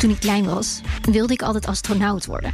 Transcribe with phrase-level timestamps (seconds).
[0.00, 2.52] Toen ik klein was, wilde ik altijd astronaut worden.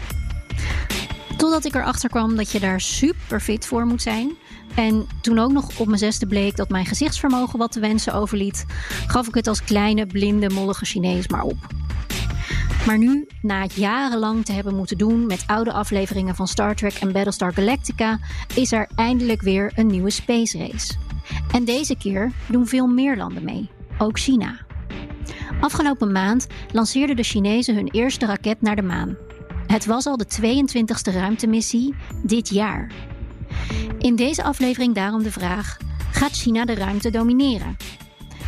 [1.36, 4.32] Totdat ik erachter kwam dat je daar super fit voor moet zijn.
[4.74, 8.64] En toen ook nog op mijn zesde bleek dat mijn gezichtsvermogen wat te wensen overliet,
[9.06, 11.56] gaf ik het als kleine, blinde, mollige Chinees maar op.
[12.86, 16.94] Maar nu, na het jarenlang te hebben moeten doen met oude afleveringen van Star Trek
[16.94, 18.18] en Battlestar Galactica,
[18.54, 20.94] is er eindelijk weer een nieuwe space race.
[21.52, 24.65] En deze keer doen veel meer landen mee, ook China.
[25.60, 29.16] Afgelopen maand lanceerden de Chinezen hun eerste raket naar de maan.
[29.66, 32.92] Het was al de 22e ruimtemissie dit jaar.
[33.98, 35.76] In deze aflevering daarom de vraag:
[36.10, 37.76] gaat China de ruimte domineren?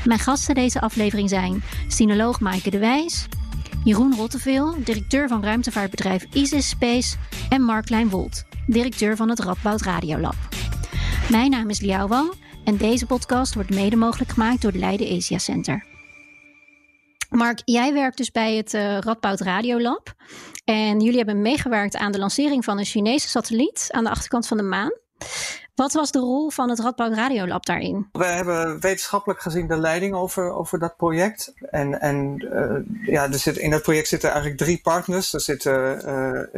[0.04, 3.26] Mijn gasten deze aflevering zijn sinoloog Maaike de Wijs,
[3.84, 7.16] Jeroen Rotteveel, directeur van ruimtevaartbedrijf Isis Space
[7.48, 10.36] en Mark Kleinwold, directeur van het Radboud Radiolab.
[11.30, 12.32] Mijn naam is Liao Wang
[12.64, 15.97] en deze podcast wordt mede mogelijk gemaakt door het Leiden Asia Center.
[17.38, 20.14] Mark, jij werkt dus bij het uh, Radboud Radiolab.
[20.64, 24.56] En jullie hebben meegewerkt aan de lancering van een Chinese satelliet aan de achterkant van
[24.56, 24.92] de maan.
[25.74, 28.08] Wat was de rol van het Radboud Radiolab daarin?
[28.12, 31.52] We hebben wetenschappelijk gezien de leiding over, over dat project.
[31.70, 35.32] En, en uh, ja, er zit, in dat project zitten eigenlijk drie partners.
[35.32, 35.92] Er zit uh,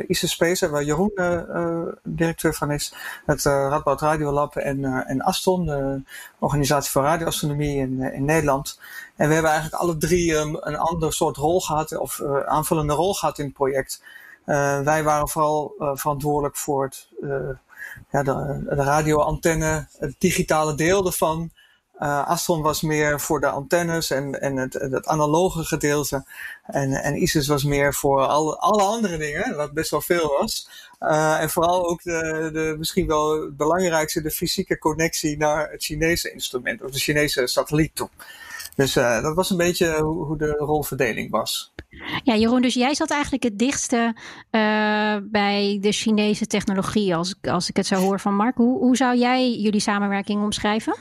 [0.08, 2.94] Space, waar Jeroen uh, directeur van is.
[3.26, 6.02] Het Radboud Radiolab en, en Aston, de
[6.38, 8.78] organisatie voor radioastronomie in, in Nederland.
[9.20, 13.14] En we hebben eigenlijk alle drie um, een ander soort rol gehad, of aanvullende rol
[13.14, 14.02] gehad in het project.
[14.84, 17.08] wij waren vooral verantwoordelijk voor het
[18.10, 21.50] ja, de, de radioantenne, het digitale deel ervan.
[21.98, 26.24] Astron was meer voor de antennes en, en het, het analoge gedeelte.
[26.62, 30.68] En, en ISIS was meer voor alle, alle andere dingen, wat best wel veel was.
[31.40, 36.32] En vooral ook de, de, misschien wel het belangrijkste, de fysieke connectie naar het Chinese
[36.32, 38.08] instrument, of de Chinese satelliet toe.
[38.74, 41.74] Dus uh, dat was een beetje hoe, hoe, de rolverdeling was.
[42.24, 44.14] Ja, Jeroen, dus jij zat eigenlijk het dichtste
[44.50, 48.56] uh, bij de Chinese technologie, als, als ik het zo hoor van Mark.
[48.56, 50.96] Hoe, hoe zou jij jullie samenwerking omschrijven?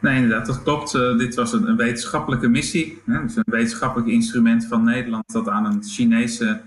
[0.00, 0.94] Nee, inderdaad, dat klopt.
[0.94, 3.02] Uh, dit was een, een wetenschappelijke missie.
[3.06, 3.22] Hè?
[3.22, 6.60] Dus een wetenschappelijk instrument van Nederland dat aan een Chinese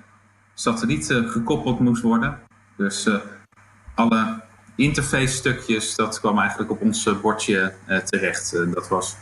[0.53, 2.39] satelliet gekoppeld moest worden.
[2.77, 3.09] Dus
[3.95, 4.41] alle
[4.75, 7.73] interface stukjes, dat kwam eigenlijk op ons bordje
[8.06, 8.51] terecht.
[8.73, 9.16] dat was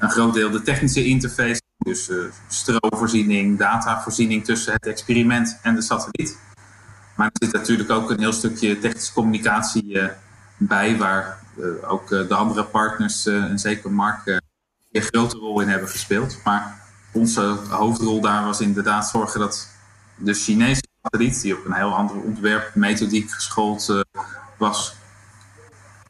[0.00, 5.82] een groot deel de technische interface, dus uh, stroomvoorziening, datavoorziening tussen het experiment en de
[5.82, 6.38] satelliet.
[7.16, 10.08] Maar er zit natuurlijk ook een heel stukje technische communicatie uh,
[10.56, 14.40] bij, waar uh, ook de andere partners, en zeker Mark,
[14.92, 16.40] een grote rol in hebben gespeeld.
[16.44, 16.80] Maar
[17.12, 19.68] onze hoofdrol daar was inderdaad zorgen dat
[20.16, 24.04] de Chinese satelliet, die op een heel andere ontwerpmethodiek geschoold
[24.56, 24.94] was,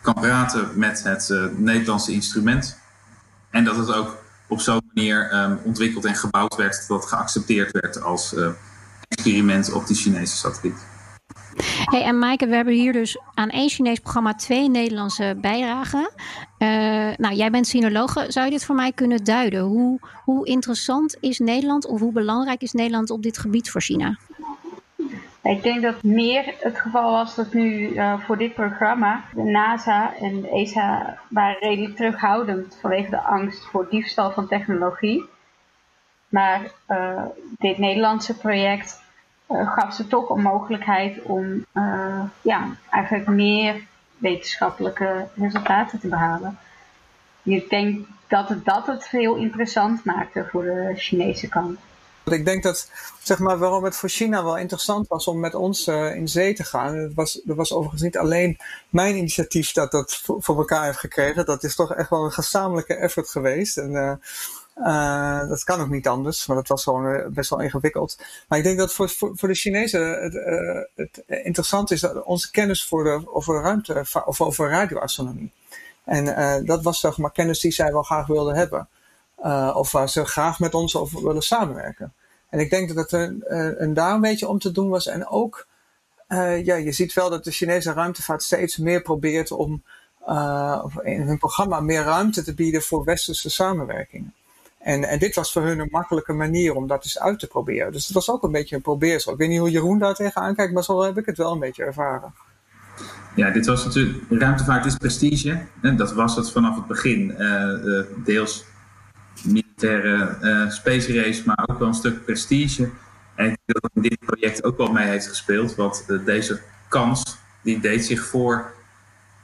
[0.02, 2.78] kan praten met het Nederlandse instrument
[3.50, 4.16] en dat het ook
[4.48, 8.48] op zo'n manier um, ontwikkeld en gebouwd werd dat geaccepteerd werd als uh,
[9.08, 10.88] experiment op die Chinese satelliet.
[11.84, 16.10] Hey, en Maaike, we hebben hier dus aan één Chinees programma twee Nederlandse bijdragen.
[16.58, 16.68] Uh,
[17.16, 18.24] nou, jij bent sinologe.
[18.28, 19.60] Zou je dit voor mij kunnen duiden?
[19.60, 24.18] Hoe, hoe interessant is Nederland of hoe belangrijk is Nederland op dit gebied voor China?
[25.42, 30.14] Ik denk dat meer het geval was dat nu uh, voor dit programma de NASA
[30.16, 35.24] en de ESA waren redelijk terughoudend vanwege de angst voor diefstal van technologie.
[36.28, 37.22] Maar uh,
[37.58, 39.02] dit Nederlandse project
[39.48, 41.66] uh, gaf ze toch een mogelijkheid om
[42.42, 43.86] ja, eigenlijk meer
[44.18, 46.58] wetenschappelijke resultaten te behalen.
[47.42, 51.78] Ik denk dat het, dat het heel interessant maakte voor de Chinese kant.
[52.32, 52.88] Ik denk dat,
[53.22, 56.54] zeg maar, waarom het voor China wel interessant was om met ons uh, in zee
[56.54, 56.96] te gaan.
[56.96, 61.44] Het was, dat was overigens niet alleen mijn initiatief dat dat voor, elkaar heeft gekregen.
[61.44, 63.76] Dat is toch echt wel een gezamenlijke effort geweest.
[63.76, 64.12] En uh,
[64.76, 68.18] uh, dat kan ook niet anders, maar dat was gewoon best wel ingewikkeld.
[68.48, 70.34] Maar ik denk dat voor, voor, de Chinezen het,
[70.94, 75.52] het interessant is dat onze kennis voor de, over ruimte of over radioastronomie.
[76.04, 78.88] En dat was zeg maar kennis die zij wel graag wilden hebben.
[79.74, 82.12] Of waar ze graag met ons over willen samenwerken.
[82.50, 83.44] En ik denk dat het een,
[83.82, 85.06] een daar een beetje om te doen was.
[85.06, 85.66] En ook,
[86.28, 89.82] uh, ja, je ziet wel dat de Chinese ruimtevaart steeds meer probeert om
[90.28, 94.34] uh, in hun programma meer ruimte te bieden voor westerse samenwerkingen.
[94.78, 97.92] En, en dit was voor hun een makkelijke manier om dat eens uit te proberen.
[97.92, 99.32] Dus het was ook een beetje een probeersel.
[99.32, 101.58] Ik weet niet hoe Jeroen daar tegenaan kijkt, maar zo heb ik het wel een
[101.58, 102.34] beetje ervaren.
[103.36, 105.62] Ja, dit was natuurlijk, ruimtevaart is prestige.
[105.82, 107.34] En dat was het vanaf het begin.
[107.38, 108.64] Uh, deels
[109.44, 112.90] militaire uh, space race, maar ook wel een stuk prestige.
[113.34, 115.74] En ik denk dat dit project ook wel mee heeft gespeeld.
[115.74, 118.72] Want deze kans, die deed zich voor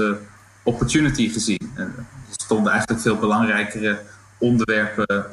[0.63, 1.71] opportunity gezien.
[1.75, 1.91] er
[2.29, 3.99] stonden eigenlijk veel belangrijkere
[4.37, 5.25] onderwerpen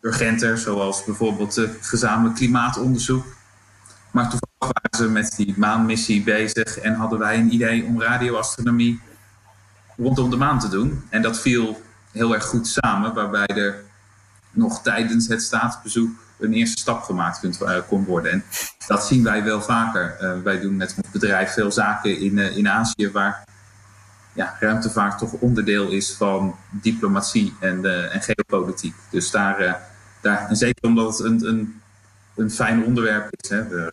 [0.00, 3.26] urgenter, zoals bijvoorbeeld gezamenlijk klimaatonderzoek.
[4.10, 9.00] Maar toevallig waren ze met die maanmissie bezig en hadden wij een idee om radioastronomie
[9.96, 11.02] rondom de maan te doen.
[11.08, 11.82] En dat viel
[12.14, 13.84] heel erg goed samen, waarbij er
[14.50, 18.32] nog tijdens het staatsbezoek een eerste stap gemaakt kunt, uh, kon worden.
[18.32, 18.44] En
[18.86, 20.16] dat zien wij wel vaker.
[20.20, 23.44] Uh, wij doen met ons bedrijf veel zaken in, uh, in Azië, waar
[24.32, 28.94] ja, ruimtevaart toch onderdeel is van diplomatie en, en geopolitiek.
[29.10, 29.80] Dus daar,
[30.20, 31.80] daar, en zeker omdat het een, een,
[32.34, 33.92] een fijn onderwerp is, hè, de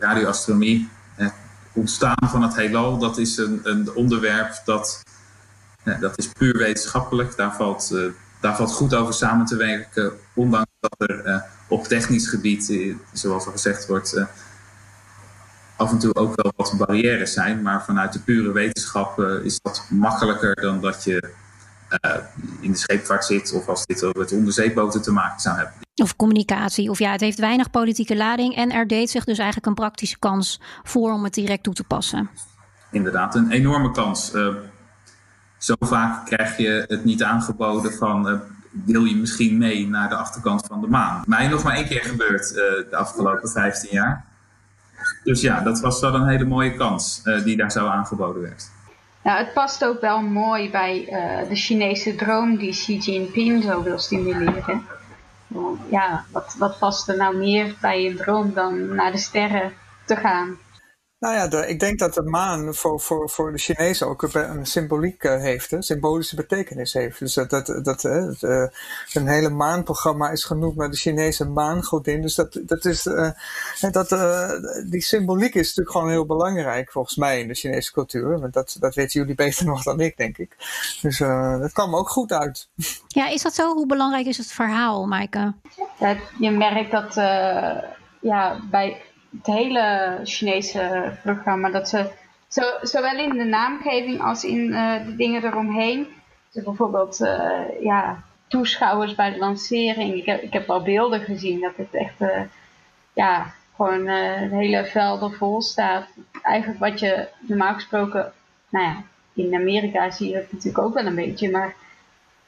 [0.00, 1.32] radioastronomie, het
[1.72, 5.02] ontstaan van het heelal, dat is een, een onderwerp dat,
[6.00, 7.36] dat is puur wetenschappelijk.
[7.36, 11.84] Daar valt, uh, daar valt goed over samen te werken, ondanks dat er uh, op
[11.84, 14.24] technisch gebied, uh, zoals er gezegd wordt,
[15.76, 17.62] af en toe ook wel wat barrières zijn.
[17.62, 21.34] Maar vanuit de pure wetenschap is dat makkelijker dan dat je
[22.60, 25.74] in de scheepvaart zit of als dit met onderzeeboten te maken zou hebben.
[25.94, 26.90] Of communicatie.
[26.90, 28.56] Of ja, het heeft weinig politieke lading.
[28.56, 31.84] En er deed zich dus eigenlijk een praktische kans voor om het direct toe te
[31.84, 32.30] passen.
[32.90, 34.32] Inderdaad, een enorme kans.
[35.58, 38.28] Zo vaak krijg je het niet aangeboden van.
[38.28, 38.38] Uh,
[38.70, 41.22] wil je misschien mee naar de achterkant van de maan?
[41.26, 42.56] Mij nog maar één keer gebeurd uh,
[42.90, 44.24] de afgelopen 15 jaar.
[45.24, 48.70] Dus ja, dat was wel een hele mooie kans die daar zo aangeboden werd.
[49.22, 51.04] Nou, het past ook wel mooi bij
[51.48, 54.82] de Chinese droom die Xi Jinping zo wil stimuleren
[55.90, 59.72] ja, wat, wat past er nou meer bij je droom dan naar de sterren
[60.04, 60.56] te gaan?
[61.18, 64.66] Nou ja, de, ik denk dat de maan voor, voor, voor de Chinezen ook een
[64.66, 67.18] symboliek uh, heeft, een symbolische betekenis heeft.
[67.18, 68.66] Dus dat, dat, dat uh,
[69.12, 72.22] een hele maanprogramma is genoemd naar de Chinese maangodin.
[72.22, 73.30] Dus dat, dat is, uh,
[73.90, 74.08] dat,
[74.90, 78.40] die symboliek is natuurlijk gewoon heel belangrijk volgens mij in de Chinese cultuur.
[78.40, 80.56] Want dat, dat weten jullie beter nog dan ik, denk ik.
[81.02, 81.18] Dus
[81.58, 82.68] dat kwam ook goed uit.
[83.08, 83.74] Ja, is dat zo?
[83.74, 85.54] Hoe belangrijk is het verhaal, Maaike?
[85.98, 87.14] Ja, je merkt dat
[88.20, 89.02] ja, bij
[89.36, 91.70] het hele Chinese programma.
[91.70, 92.10] Dat ze
[92.48, 96.06] zo, zowel in de naamgeving als in uh, de dingen eromheen.
[96.52, 100.14] Dus bijvoorbeeld uh, ja, toeschouwers bij de lancering.
[100.14, 102.40] Ik heb, ik heb al beelden gezien dat het echt uh,
[103.12, 104.08] ja, gewoon
[104.50, 106.06] hele velden vol staat.
[106.42, 108.32] Eigenlijk wat je normaal gesproken,
[108.68, 109.02] nou ja,
[109.34, 111.50] in Amerika zie je dat natuurlijk ook wel een beetje.
[111.50, 111.74] Maar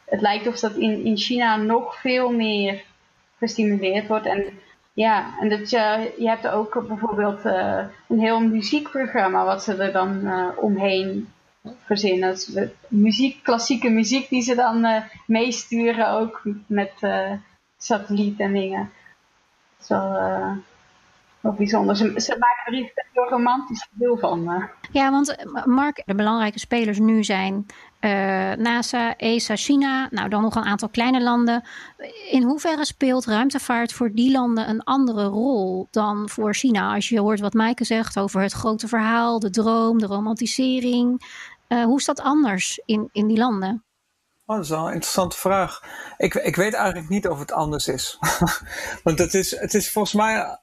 [0.04, 2.82] het lijkt of dat in, in China nog veel meer
[3.38, 4.26] gestimuleerd wordt.
[4.26, 4.44] En
[5.00, 9.92] ja, en dat je, je hebt ook bijvoorbeeld uh, een heel muziekprogramma wat ze er
[9.92, 11.28] dan uh, omheen
[11.84, 12.36] verzinnen.
[12.88, 16.92] Muziek, klassieke muziek die ze dan uh, meesturen ook met
[17.76, 18.90] satelliet en dingen.
[19.86, 19.98] Dat
[21.40, 21.96] wel bijzonder.
[21.96, 24.68] Ze, ze maken er een heel romantisch deel van.
[24.92, 27.66] Ja, want Mark, de belangrijke spelers nu zijn
[28.00, 28.10] uh,
[28.52, 31.64] NASA, ESA, China, nou dan nog een aantal kleine landen.
[32.30, 36.94] In hoeverre speelt ruimtevaart voor die landen een andere rol dan voor China?
[36.94, 41.28] Als je hoort wat Maaike zegt over het grote verhaal, de droom, de romantisering.
[41.68, 43.84] Uh, hoe is dat anders in, in die landen?
[44.46, 45.82] Oh, dat is wel een interessante vraag.
[46.16, 48.18] Ik, ik weet eigenlijk niet of het anders is.
[49.04, 50.58] Want het is, het is volgens mij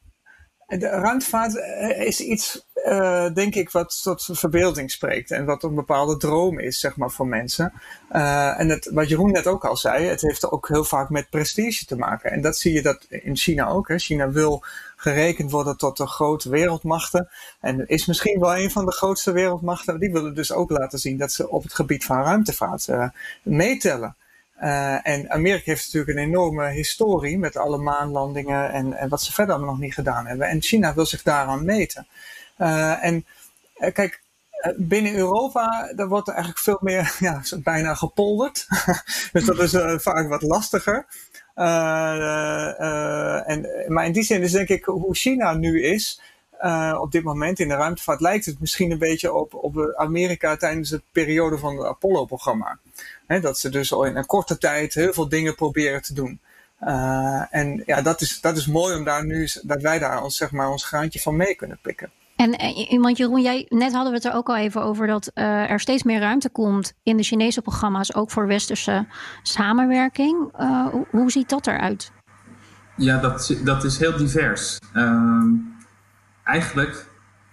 [0.67, 5.31] de ruimtevaart eh, is iets, uh, denk ik, wat tot verbeelding spreekt.
[5.31, 7.73] En wat een bepaalde droom is, zeg maar, voor mensen.
[8.11, 11.29] Uh, en het, wat Jeroen net ook al zei, het heeft ook heel vaak met
[11.29, 12.31] prestige te maken.
[12.31, 13.87] En dat zie je dat in China ook.
[13.87, 13.97] Hè.
[13.97, 14.63] China wil
[14.95, 17.29] gerekend worden tot de grote wereldmachten.
[17.61, 19.99] En is misschien wel een van de grootste wereldmachten.
[19.99, 22.87] Die willen dus ook laten zien dat ze op het gebied van ruimtevaart
[23.43, 24.15] meetellen.
[24.61, 29.33] Uh, en Amerika heeft natuurlijk een enorme historie met alle maanlandingen en, en wat ze
[29.33, 30.47] verder nog niet gedaan hebben.
[30.47, 32.07] En China wil zich daaraan meten.
[32.57, 33.25] Uh, en
[33.77, 34.21] uh, kijk,
[34.77, 38.67] binnen Europa, daar wordt er eigenlijk veel meer, ja, bijna gepolderd.
[39.31, 41.05] dus dat is vaak wat lastiger.
[43.45, 46.21] en, maar in die zin is denk ik hoe China nu is.
[46.99, 50.89] op dit moment in de ruimtevaart lijkt het misschien een beetje op, op Amerika tijdens
[50.89, 52.79] de periode van het Apollo-programma.
[53.27, 56.39] Dat ze dus al in een korte tijd heel veel dingen proberen te doen.
[57.49, 60.51] en ja, dat is, dat is mooi om daar nu, dat wij daar ons, zeg
[60.51, 62.11] maar, ons graantje van mee kunnen pikken.
[62.37, 65.71] En iemand, Jeroen, jij, net hadden we het er ook al even over dat uh,
[65.71, 69.05] er steeds meer ruimte komt in de Chinese programma's, ook voor westerse
[69.41, 70.51] samenwerking.
[70.59, 72.11] Uh, hoe, hoe, ziet dat eruit?
[72.97, 74.79] Ja, dat, dat is heel divers.
[74.93, 75.43] Uh,
[76.43, 77.05] eigenlijk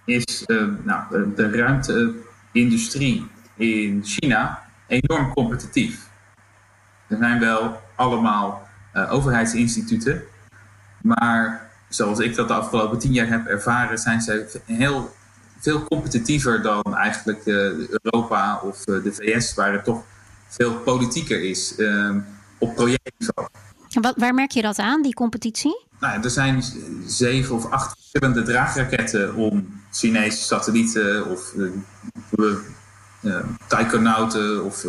[0.05, 3.27] is uh, nou, de ruimteindustrie
[3.57, 4.64] in China
[5.03, 6.09] enorm competitief.
[7.09, 8.69] Er zijn wel allemaal
[9.09, 10.23] overheidsinstituten,
[11.03, 15.15] maar zoals ik dat de afgelopen tien jaar heb ervaren, zijn ze heel
[15.61, 17.55] veel competitiever dan eigenlijk uh,
[18.03, 20.03] Europa of uh, de VS, waar het toch
[20.49, 22.17] veel politieker is uh,
[22.59, 23.49] op projectniveau.
[24.01, 25.87] Wat, waar merk je dat aan, die competitie?
[26.01, 26.63] Nou, er zijn
[27.07, 31.55] zeven of acht verschillende draagraketten om Chinese satellieten of
[32.37, 32.55] uh,
[33.67, 34.85] taikonauten of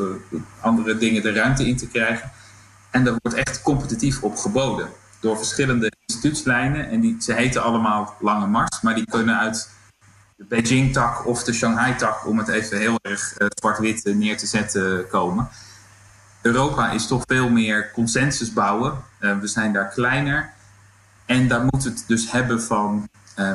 [0.62, 2.32] andere dingen de ruimte in te krijgen.
[2.92, 4.90] En daar wordt echt competitief op geboden
[5.20, 6.90] door verschillende instituutslijnen.
[6.90, 9.70] En die, ze heten allemaal Lange Mars, maar die kunnen uit
[10.36, 14.46] de Beijing-tak of de Shanghai-tak, om het even heel erg uh, zwart-wit eh, neer te
[14.46, 15.50] zetten, komen.
[16.42, 19.04] Europa is toch veel meer consensus bouwen.
[19.20, 20.50] Uh, we zijn daar kleiner.
[21.26, 23.10] En daar moeten we het dus hebben van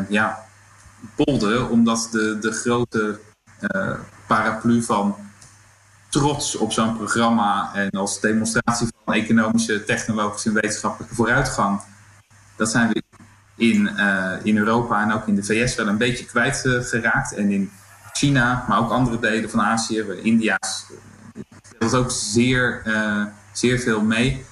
[0.09, 0.45] ja,
[1.15, 3.19] polderen, omdat de, de grote
[4.31, 5.17] paraplu van
[6.09, 11.81] trots op zo'n programma en als demonstratie van economische, technologische en wetenschappelijke vooruitgang.
[12.57, 13.03] Dat zijn we
[13.57, 17.33] in, uh, in Europa en ook in de VS wel een beetje kwijtgeraakt.
[17.33, 17.71] Uh, en in
[18.13, 20.59] China, maar ook andere delen van Azië, India,
[21.79, 24.45] dat ook zeer, uh, zeer veel mee.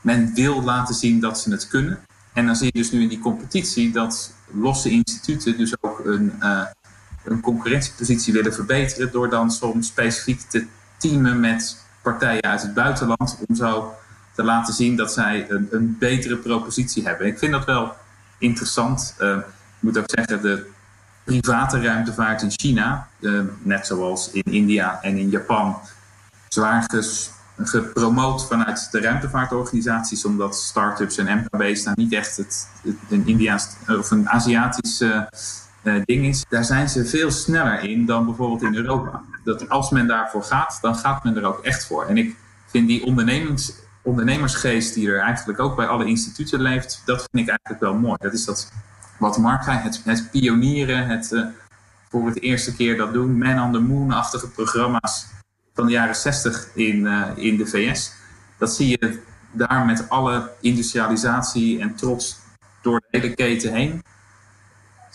[0.00, 1.98] Men wil laten zien dat ze het kunnen.
[2.32, 6.32] En dan zie je dus nu in die competitie dat losse instituten dus ook een,
[7.26, 10.66] een concurrentiepositie willen verbeteren door dan soms specifiek te
[10.96, 13.94] teamen met partijen uit het buitenland om zo
[14.34, 17.26] te laten zien dat zij een, een betere propositie hebben.
[17.26, 17.94] Ik vind dat wel
[18.38, 19.14] interessant.
[19.20, 19.44] Uh, ik
[19.80, 20.66] moet ook zeggen, de
[21.24, 25.76] private ruimtevaart in China, uh, net zoals in India en in Japan,
[26.48, 26.86] zwaar
[27.58, 32.68] gepromoot vanuit de ruimtevaartorganisaties, omdat start-ups en MKB's daar niet echt het,
[33.08, 35.04] een India's of een Aziatisch
[36.04, 36.44] ding is.
[36.48, 40.78] Daar zijn ze veel sneller in dan bijvoorbeeld in Europa dat als men daarvoor gaat,
[40.80, 42.04] dan gaat men er ook echt voor.
[42.04, 47.28] En ik vind die ondernemings, ondernemersgeest die er eigenlijk ook bij alle instituten leeft, dat
[47.30, 48.16] vind ik eigenlijk wel mooi.
[48.20, 48.72] Dat is dat
[49.18, 51.46] wat Mark zei, het, het pionieren, het uh,
[52.08, 55.26] voor het eerste keer dat doen, Man on the Moon-achtige programma's
[55.74, 58.12] van de jaren 60 in, uh, in de VS.
[58.58, 59.20] Dat zie je
[59.52, 62.38] daar met alle industrialisatie en trots
[62.82, 64.02] door de hele keten heen.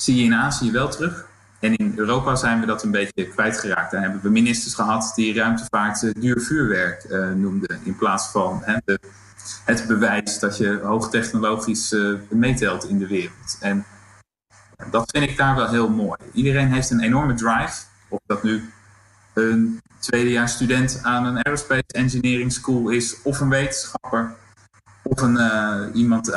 [0.01, 1.27] Zie je in Azië wel terug.
[1.60, 3.91] En in Europa zijn we dat een beetje kwijtgeraakt.
[3.91, 7.79] Daar hebben we ministers gehad die ruimtevaart uh, duur vuurwerk uh, noemden.
[7.84, 8.77] In plaats van hè,
[9.65, 13.58] het bewijs dat je hoogtechnologisch uh, meetelt in de wereld.
[13.60, 13.86] En
[14.89, 16.17] dat vind ik daar wel heel mooi.
[16.34, 17.84] Iedereen heeft een enorme drive.
[18.10, 18.70] Of dat nu
[19.34, 24.36] een tweedejaars student aan een aerospace engineering school is, of een wetenschapper,
[25.03, 26.31] of een, iemand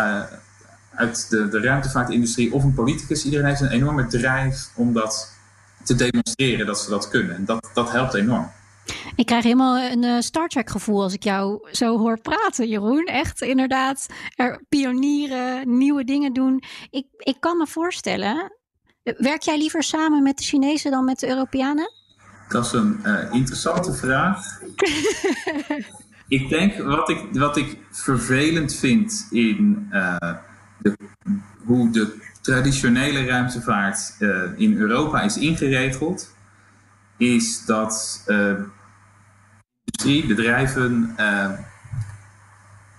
[0.96, 3.24] uit de, de ruimtevaartindustrie of een politicus.
[3.24, 5.32] Iedereen heeft een enorme drijf om dat
[5.84, 7.36] te demonstreren dat ze dat kunnen.
[7.36, 8.50] En dat, dat helpt enorm.
[9.16, 13.04] Ik krijg helemaal een uh, Star Trek gevoel als ik jou zo hoor praten, Jeroen.
[13.04, 14.06] Echt, inderdaad.
[14.34, 16.62] Er pionieren, nieuwe dingen doen.
[16.90, 18.52] Ik, ik kan me voorstellen.
[19.02, 21.90] Werk jij liever samen met de Chinezen dan met de Europeanen?
[22.48, 24.60] Dat is een uh, interessante vraag.
[26.28, 29.88] ik denk wat ik, wat ik vervelend vind in.
[29.92, 30.16] Uh,
[31.64, 36.34] hoe de traditionele ruimtevaart uh, in Europa is ingeregeld,
[37.16, 38.52] is dat uh,
[39.84, 41.50] industrie, bedrijven uh,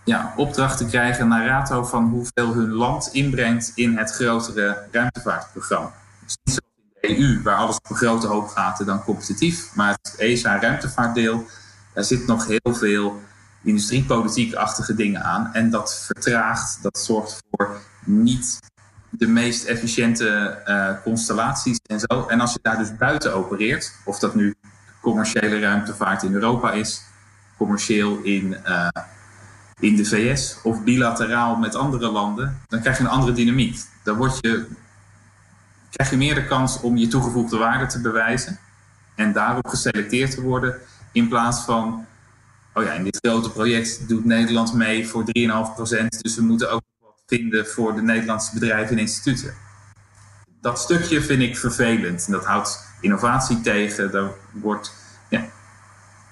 [0.03, 5.93] ja, opdrachten krijgen naar rato van hoeveel hun land inbrengt in het grotere ruimtevaartprogramma.
[6.25, 9.75] Dus niet zoals in de EU, waar alles op een grote hoop gaat dan competitief,
[9.75, 11.45] maar het ESA-ruimtevaartdeel,
[11.93, 13.21] daar zit nog heel veel
[13.65, 15.53] industriepolitiek-achtige dingen aan.
[15.53, 18.59] En dat vertraagt, dat zorgt voor niet
[19.09, 22.25] de meest efficiënte uh, constellaties en zo.
[22.27, 24.55] En als je daar dus buiten opereert, of dat nu
[25.01, 27.01] commerciële ruimtevaart in Europa is,
[27.57, 28.87] commercieel in, uh,
[29.79, 33.79] in de VS of bilateraal met andere landen, dan krijg je een andere dynamiek.
[34.03, 34.67] Dan word je,
[35.89, 38.59] krijg je meer de kans om je toegevoegde waarde te bewijzen
[39.15, 40.75] en daarop geselecteerd te worden,
[41.11, 42.05] in plaats van
[42.75, 45.27] oh ja, in dit grote project doet Nederland mee voor 3,5%.
[46.21, 49.53] Dus we moeten ook wat vinden voor de Nederlandse bedrijven en instituten.
[50.61, 52.31] Dat stukje vind ik vervelend.
[52.31, 54.11] Dat houdt innovatie tegen.
[54.11, 54.93] Daar wordt,
[55.29, 55.45] ja,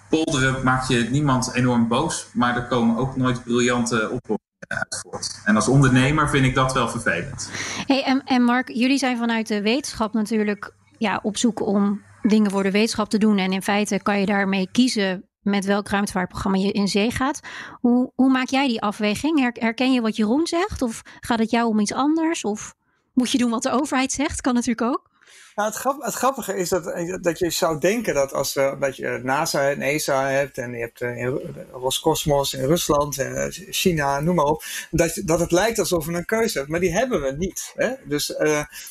[0.10, 5.42] polderen maakt je niemand enorm boos, maar er komen ook nooit briljante oplossingen uit voort.
[5.46, 7.50] En als ondernemer vind ik dat wel vervelend.
[7.88, 12.52] Hey, en, en Mark, jullie zijn vanuit de wetenschap natuurlijk ja, op zoek om dingen
[12.52, 13.38] voor de wetenschap te doen.
[13.38, 17.40] En in feite kan je daarmee kiezen met welk ruimtevaartprogramma je in zee gaat.
[17.80, 19.54] Hoe, hoe maak jij die afweging?
[19.54, 20.82] Herken je wat Jeroen zegt?
[20.82, 22.44] Of gaat het jou om iets anders?
[22.44, 22.76] Of
[23.14, 24.42] moet je doen wat de overheid zegt?
[24.42, 25.12] Kan natuurlijk ook.
[25.56, 26.84] Nou, het, grap, het, grappige is dat,
[27.22, 30.80] dat je zou denken dat als uh, dat je NASA en ESA hebt en je
[30.80, 31.34] hebt uh,
[31.72, 36.26] Roscosmos in Rusland en China, noem maar op, dat, dat het lijkt alsof we een
[36.26, 36.72] keuze hebben.
[36.72, 37.72] Maar die hebben we niet.
[37.76, 37.92] Hè?
[38.04, 38.34] Dus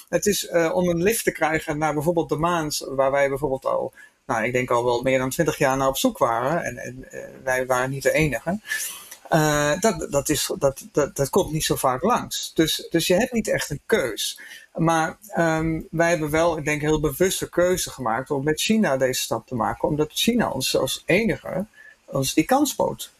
[0.09, 3.93] het is om een lift te krijgen naar bijvoorbeeld de maan, waar wij bijvoorbeeld al
[4.27, 6.65] nou, ik denk al wel meer dan twintig jaar naar op zoek waren.
[6.65, 7.07] En, en
[7.45, 8.61] wij waren niet de enige.
[9.35, 12.53] Uh, dat, dat, is, dat, dat, dat komt niet zo vaak langs.
[12.55, 14.41] Dus, dus je hebt niet echt een keus.
[14.75, 19.21] Maar um, wij hebben wel, ik denk, heel bewuste keuze gemaakt om met China deze
[19.21, 19.89] stap te maken.
[19.89, 21.67] Omdat China ons als enige
[22.05, 23.13] ons die kans bood.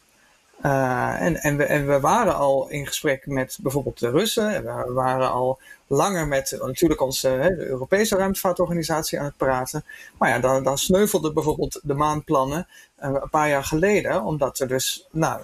[0.65, 4.55] Uh, en, en, we, en we waren al in gesprek met bijvoorbeeld de Russen.
[4.55, 5.59] En we waren al
[5.93, 9.85] langer met natuurlijk onze hè, de Europese ruimtevaartorganisatie aan het praten.
[10.19, 12.67] Maar ja, dan, dan sneuvelden bijvoorbeeld de maanplannen
[13.03, 15.41] uh, een paar jaar geleden, omdat er dus, nou,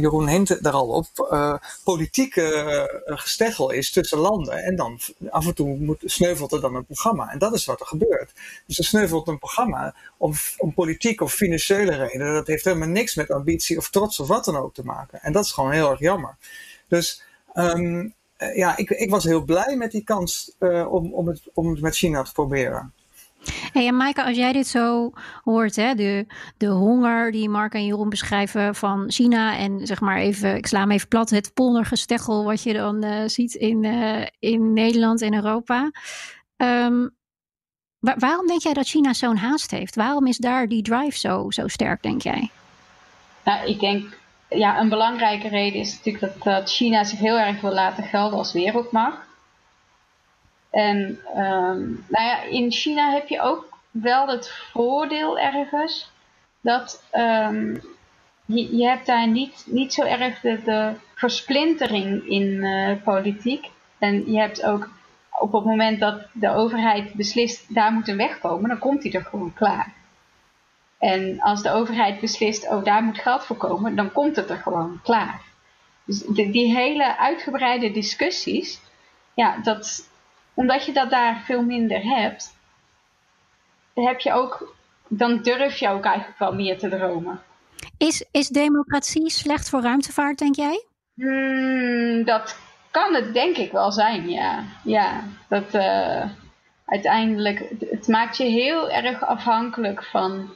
[0.00, 4.64] Jeroen hint daar al op, uh, politieke gesteggel is tussen landen.
[4.64, 7.30] En dan af en toe moet, sneuvelt er dan een programma.
[7.30, 8.32] En dat is wat er gebeurt.
[8.66, 12.34] Dus er sneuvelt een programma om, om politieke of financiële redenen.
[12.34, 15.20] Dat heeft helemaal niks met ambitie of trots of wat dan ook te maken.
[15.22, 16.36] En dat is gewoon heel erg jammer.
[16.88, 17.22] Dus
[17.54, 18.04] uh,
[18.54, 21.80] ja, ik, ik, was heel blij met die kans uh, om, om, het, om het
[21.80, 22.92] met China te proberen.
[23.72, 27.86] Hey, en Maaike, als jij dit zo hoort, hè, de, de honger die Mark en
[27.86, 32.44] Jeroen beschrijven van China en zeg maar even, ik sla hem even plat, het poldergesteggel
[32.44, 33.84] wat je dan uh, ziet in,
[34.38, 35.90] in Nederland en Europa.
[36.56, 37.16] Um,
[37.98, 39.94] waar, waarom denk jij dat China zo'n haast heeft?
[39.94, 42.50] Waarom is daar die drive zo, zo sterk, denk jij?
[43.44, 44.18] Nou, ik denk
[44.50, 48.38] ja, een belangrijke reden is natuurlijk dat, dat China zich heel erg wil laten gelden
[48.38, 49.28] als wereldmacht.
[50.70, 56.10] En um, nou ja, in China heb je ook wel het voordeel ergens
[56.60, 57.80] dat um,
[58.44, 63.70] je, je hebt daar niet, niet zo erg de, versplintering in uh, politiek.
[63.98, 64.88] En je hebt ook
[65.38, 69.12] op het moment dat de overheid beslist daar moet een weg komen, dan komt die
[69.12, 69.92] er gewoon klaar.
[71.00, 74.56] En als de overheid beslist, oh daar moet geld voor komen, dan komt het er
[74.56, 75.40] gewoon klaar.
[76.04, 78.80] Dus die hele uitgebreide discussies,
[79.34, 80.08] ja, dat,
[80.54, 82.54] omdat je dat daar veel minder hebt,
[83.94, 84.74] heb je ook,
[85.08, 87.40] dan durf je ook eigenlijk wel meer te dromen.
[87.98, 90.84] Is, is democratie slecht voor ruimtevaart, denk jij?
[91.14, 92.58] Hmm, dat
[92.90, 94.64] kan het denk ik wel zijn, ja.
[94.84, 96.24] Ja, dat uh,
[96.86, 100.50] uiteindelijk, het maakt je heel erg afhankelijk van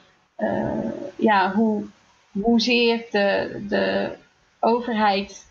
[1.15, 1.85] ja, hoe,
[2.31, 4.15] hoezeer de, de
[4.59, 5.45] overheid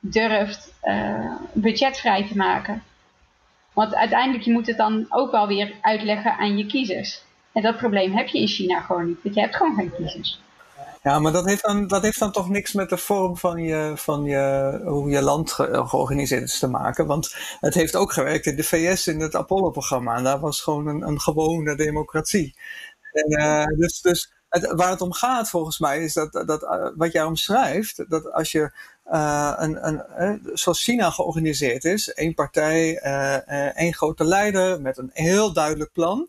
[0.00, 2.82] durft uh, budget vrij te maken.
[3.72, 7.22] Want uiteindelijk je moet het dan ook wel weer uitleggen aan je kiezers.
[7.52, 10.40] En dat probleem heb je in China gewoon niet, want je hebt gewoon geen kiezers.
[11.06, 13.92] Ja, maar dat heeft, dan, dat heeft dan toch niks met de vorm van, je,
[13.94, 17.06] van je, hoe je land ge, georganiseerd is te maken.
[17.06, 20.16] Want het heeft ook gewerkt in de VS in het Apollo-programma.
[20.16, 22.54] En daar was gewoon een, een gewone democratie.
[23.16, 26.88] En, uh, dus, dus het, waar het om gaat volgens mij is dat, dat uh,
[26.96, 28.70] wat jij omschrijft, dat als je
[29.12, 32.98] uh, een, een, uh, zoals China georganiseerd is, één partij,
[33.74, 36.28] één grote leider met een heel duidelijk plan,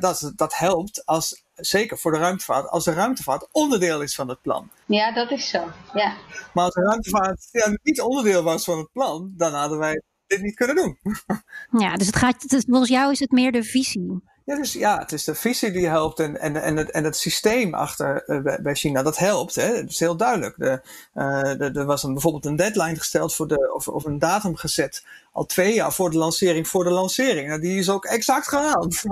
[0.00, 4.42] dat, dat helpt als, zeker voor de ruimtevaart, als de ruimtevaart onderdeel is van het
[4.42, 4.70] plan.
[4.86, 5.70] Ja, dat is zo.
[5.92, 6.14] Ja.
[6.54, 10.42] Maar als de ruimtevaart ja, niet onderdeel was van het plan, dan hadden wij dit
[10.42, 10.98] niet kunnen doen.
[11.82, 14.22] ja, dus het gaat, het, volgens jou is het meer de visie.
[14.46, 17.16] Ja, dus ja, het is de visie die helpt en, en, en, het, en het
[17.16, 19.54] systeem achter uh, bij China, dat helpt.
[19.54, 19.76] Hè?
[19.76, 20.54] Het is heel duidelijk.
[20.56, 20.80] De,
[21.14, 25.04] uh, er was een, bijvoorbeeld een deadline gesteld voor de, of, of een datum gezet
[25.32, 27.48] al twee jaar voor de lancering, voor de lancering.
[27.48, 29.02] Nou, die is ook exact gehaald.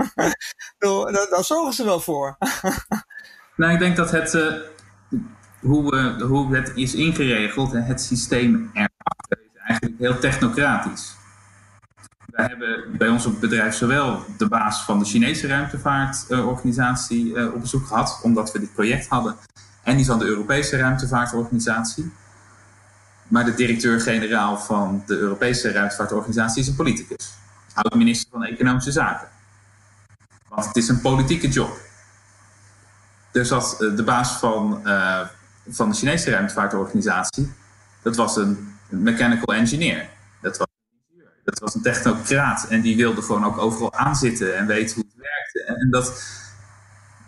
[0.79, 2.37] daar, daar zorgen ze wel voor.
[3.57, 4.55] nou, ik denk dat het, uh,
[5.61, 11.23] hoe, hoe het is ingeregeld, het systeem erachter, is eigenlijk heel technocratisch.
[12.35, 17.61] Wij hebben bij ons op bedrijf zowel de baas van de Chinese ruimtevaartorganisatie uh, op
[17.61, 19.37] bezoek gehad, omdat we dit project hadden,
[19.83, 22.13] en die van de Europese ruimtevaartorganisatie.
[23.29, 27.35] Maar de directeur-generaal van de Europese ruimtevaartorganisatie is een politicus,
[27.75, 29.29] oud-minister van Economische Zaken.
[30.49, 31.77] Want het is een politieke job.
[33.33, 34.83] er zat de baas van,
[35.69, 37.53] van de Chinese ruimtevaartorganisatie.
[38.03, 40.13] Dat was een mechanical engineer.
[41.45, 42.67] Dat was, een technocraat.
[42.69, 45.75] En die wilde gewoon ook overal aanzitten en weten hoe het werkte.
[45.81, 46.23] En, dat,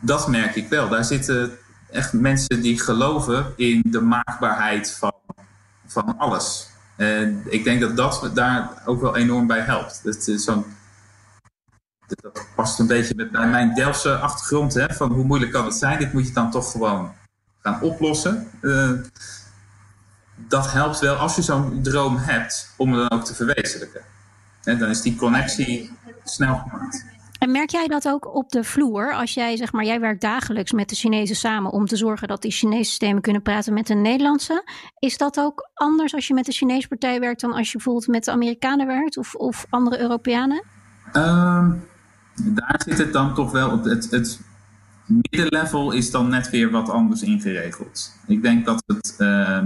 [0.00, 0.88] dat merk ik wel.
[0.88, 1.58] Daar zitten
[1.90, 5.12] echt mensen die geloven in de maakbaarheid van,
[5.86, 6.68] van alles.
[6.96, 10.00] En ik denk dat dat daar ook wel enorm bij helpt.
[10.04, 10.64] Dat, is zo'n,
[12.06, 14.74] dat past een beetje met bij mijn Delftse achtergrond.
[14.74, 15.98] Hè, van hoe moeilijk kan het zijn?
[15.98, 17.12] Dit moet je dan toch gewoon
[17.62, 18.50] gaan oplossen.
[18.60, 18.90] Uh,
[20.48, 24.00] dat helpt wel als je zo'n droom hebt om het dan ook te verwezenlijken.
[24.64, 25.90] En dan is die connectie
[26.24, 27.04] snel gemaakt.
[27.38, 29.14] En merk jij dat ook op de vloer?
[29.14, 32.42] Als jij, zeg maar, jij werkt dagelijks met de Chinezen samen om te zorgen dat
[32.42, 34.64] die Chinese systemen kunnen praten met de Nederlandse.
[34.98, 38.06] Is dat ook anders als je met de Chinese partij werkt dan als je bijvoorbeeld
[38.06, 40.62] met de Amerikanen werkt of, of andere Europeanen?
[41.12, 41.70] Uh,
[42.34, 43.84] daar zit het dan toch wel op.
[43.84, 44.40] Het, het
[45.06, 48.12] middenlevel is dan net weer wat anders ingeregeld.
[48.26, 49.62] Ik denk dat het, uh,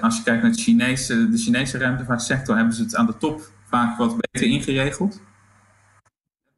[0.00, 3.98] als je kijkt naar Chinese, de Chinese ruimtevaartsector, hebben ze het aan de top vaak
[3.98, 5.20] wat beter ingeregeld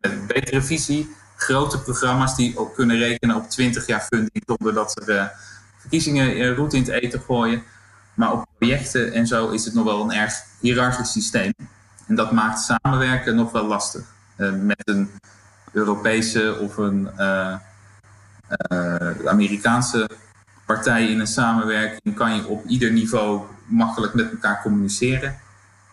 [0.05, 5.09] een betere visie, grote programma's die ook kunnen rekenen op 20 jaar funding zonder dat
[5.09, 5.33] er
[5.79, 7.63] verkiezingen uh, route in het eten gooien.
[8.15, 11.53] Maar op projecten en zo is het nog wel een erg hiërarchisch systeem.
[12.07, 14.03] En dat maakt samenwerken nog wel lastig.
[14.37, 15.11] Uh, met een
[15.73, 17.11] Europese of een
[19.27, 20.11] Amerikaanse
[20.67, 25.37] partij in een samenwerking kan je op ieder niveau makkelijk met elkaar communiceren.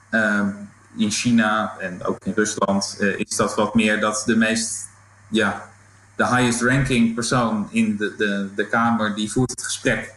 [0.09, 0.49] Ehm,
[0.97, 4.87] in China en ook in Rusland uh, is dat wat meer dat de meest,
[5.29, 5.69] ja,
[6.15, 10.13] de highest ranking persoon in de, de, de Kamer, die voert het gesprek.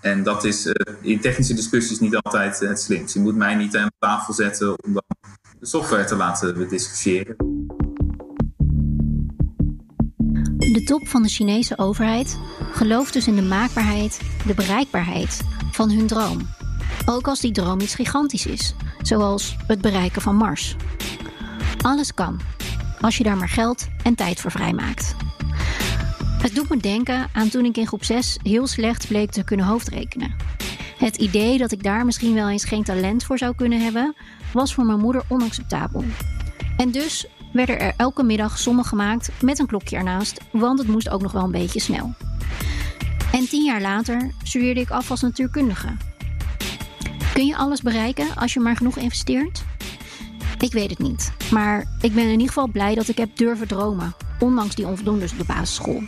[0.00, 3.14] En dat is uh, in technische discussies niet altijd het slimst.
[3.14, 5.02] Je moet mij niet aan tafel zetten om dan
[5.58, 7.36] de software te laten discussiëren.
[10.60, 12.38] De top van de Chinese overheid
[12.72, 16.48] gelooft dus in de maakbaarheid, de bereikbaarheid van hun droom.
[17.06, 20.76] Ook als die droom iets gigantisch is, zoals het bereiken van Mars.
[21.82, 22.40] Alles kan,
[23.00, 25.14] als je daar maar geld en tijd voor vrijmaakt.
[26.42, 29.66] Het doet me denken aan toen ik in groep 6 heel slecht bleek te kunnen
[29.66, 30.34] hoofdrekenen.
[30.98, 34.14] Het idee dat ik daar misschien wel eens geen talent voor zou kunnen hebben,
[34.52, 36.04] was voor mijn moeder onacceptabel.
[36.76, 41.08] En dus werden er elke middag sommen gemaakt met een klokje ernaast, want het moest
[41.08, 42.14] ook nog wel een beetje snel.
[43.32, 45.96] En tien jaar later studeerde ik af als natuurkundige.
[47.34, 49.62] Kun je alles bereiken als je maar genoeg investeert?
[50.58, 51.32] Ik weet het niet.
[51.50, 54.14] Maar ik ben in ieder geval blij dat ik heb durven dromen.
[54.38, 56.02] Ondanks die onvoldoendes op de basisschool.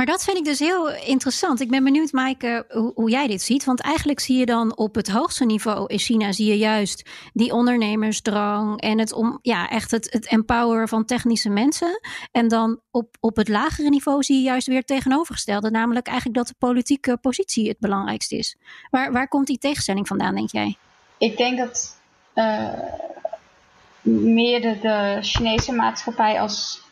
[0.00, 1.60] Maar dat vind ik dus heel interessant.
[1.60, 3.64] Ik ben benieuwd, Maaike, hoe, hoe, jij dit ziet.
[3.64, 6.32] Want eigenlijk zie je dan op het hoogste niveau in China...
[6.32, 8.80] zie je juist die ondernemersdrang...
[8.80, 12.00] en het, om, ja, echt het, het empoweren van technische mensen.
[12.32, 15.70] En dan op, op het lagere niveau zie je juist weer het tegenovergestelde.
[15.70, 18.56] Namelijk eigenlijk dat de politieke positie het belangrijkste is.
[18.90, 20.76] Waar, waar komt die tegenstelling vandaan, denk jij?
[21.18, 22.00] Ik denk dat
[22.34, 22.68] uh,
[24.02, 26.82] meer de, de Chinese maatschappij als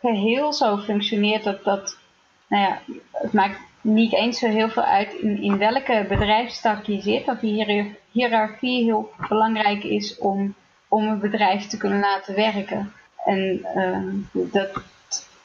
[0.00, 1.44] geheel zo functioneert...
[1.44, 1.64] dat...
[1.64, 2.04] dat
[2.48, 2.80] nou ja,
[3.12, 7.26] het maakt niet eens zo heel veel uit in, in welke bedrijfstak je zit.
[7.26, 10.54] Dat die hiërarchie heel belangrijk is om,
[10.88, 12.92] om een bedrijf te kunnen laten werken.
[13.24, 14.82] En uh, dat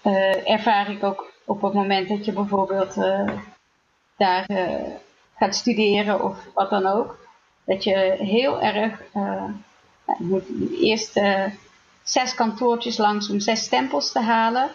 [0.04, 3.30] uh, ervaar ik ook op het moment dat je bijvoorbeeld uh,
[4.18, 4.46] daar
[5.36, 7.20] gaat studeren of wat dan ook.
[7.66, 9.02] Dat je heel erg,
[10.18, 10.44] je moet
[10.82, 11.20] eerst
[12.04, 14.70] zes kantoortjes langs om zes stempels te halen.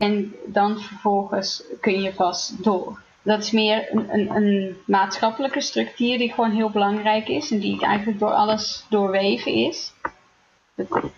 [0.00, 3.02] En dan vervolgens kun je pas door.
[3.22, 7.80] Dat is meer een, een, een, maatschappelijke structuur die gewoon heel belangrijk is en die
[7.80, 9.92] eigenlijk door alles doorweven is.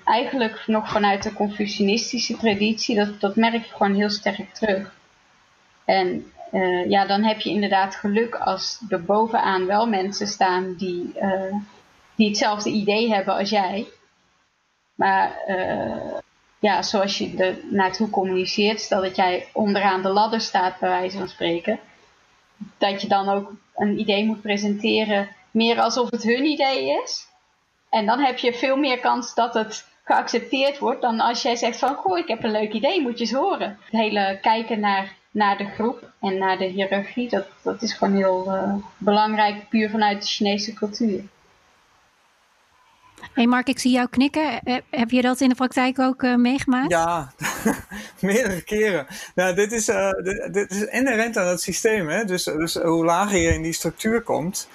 [0.04, 4.94] eigenlijk nog vanuit de Confucianistische traditie, dat, dat merk je gewoon heel sterk terug.
[5.84, 11.12] En uh, ja, dan heb je inderdaad geluk als er bovenaan wel mensen staan die,
[11.20, 11.54] uh,
[12.14, 13.86] die hetzelfde idee hebben als jij.
[14.94, 16.18] Maar uh,
[16.62, 21.18] ja, zoals je er naartoe communiceert, stel dat jij onderaan de ladder staat, bij wijze
[21.18, 21.80] van spreken,
[22.78, 27.26] dat je dan ook een idee moet presenteren, meer alsof het hun idee is.
[27.90, 31.78] En dan heb je veel meer kans dat het geaccepteerd wordt dan als jij zegt
[31.78, 33.78] van, goh, ik heb een leuk idee, moet je eens horen.
[33.80, 38.16] Het hele kijken naar, naar de groep en naar de hiërarchie, dat, dat is gewoon
[38.16, 41.22] heel uh, belangrijk, puur vanuit de Chinese cultuur
[43.32, 44.60] hey Mark, ik zie jou knikken.
[44.90, 46.90] Heb je dat in de praktijk ook uh, meegemaakt?
[46.90, 47.32] Ja,
[48.20, 49.06] meerdere keren.
[49.34, 50.10] Nou, dit, is, uh,
[50.52, 52.08] dit, is inherent aan het systeem.
[52.08, 52.24] Hè?
[52.24, 54.68] Dus, dus hoe lager je in die structuur komt,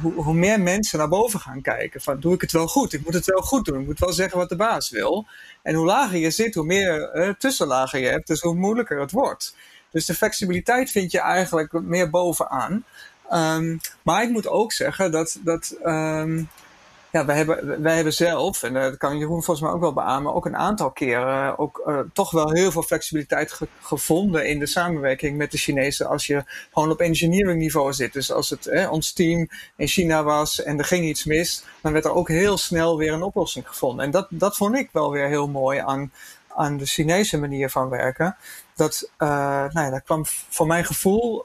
[0.00, 2.00] hoe, hoe, meer mensen naar boven gaan kijken.
[2.00, 2.92] Van, doe ik het wel goed?
[2.92, 3.80] Ik moet het wel goed doen.
[3.80, 5.26] Ik moet wel zeggen wat de baas wil.
[5.62, 8.26] En hoe lager je zit, hoe meer uh, tussenlagen je hebt.
[8.26, 9.54] Dus hoe moeilijker het wordt.
[9.90, 12.84] Dus de flexibiliteit vind je eigenlijk meer bovenaan.
[13.32, 16.48] Um, maar ik moet ook zeggen dat, dat um,
[17.12, 20.34] ja, wij hebben, wij hebben zelf, en dat kan Jeroen volgens mij ook wel beamen,
[20.34, 24.66] ook een aantal keren ook uh, toch wel heel veel flexibiliteit ge gevonden in de
[24.66, 28.12] samenwerking met de Chinezen als je gewoon op engineering niveau zit.
[28.12, 31.92] Dus als het eh, ons team in China was en er ging iets mis, dan
[31.92, 34.04] werd er ook heel snel weer een oplossing gevonden.
[34.04, 36.12] En dat, dat vond ik wel weer heel mooi aan,
[36.48, 38.36] aan de Chinese manier van werken.
[38.74, 41.44] Dat, uh, nou ja, dat kwam voor mijn gevoel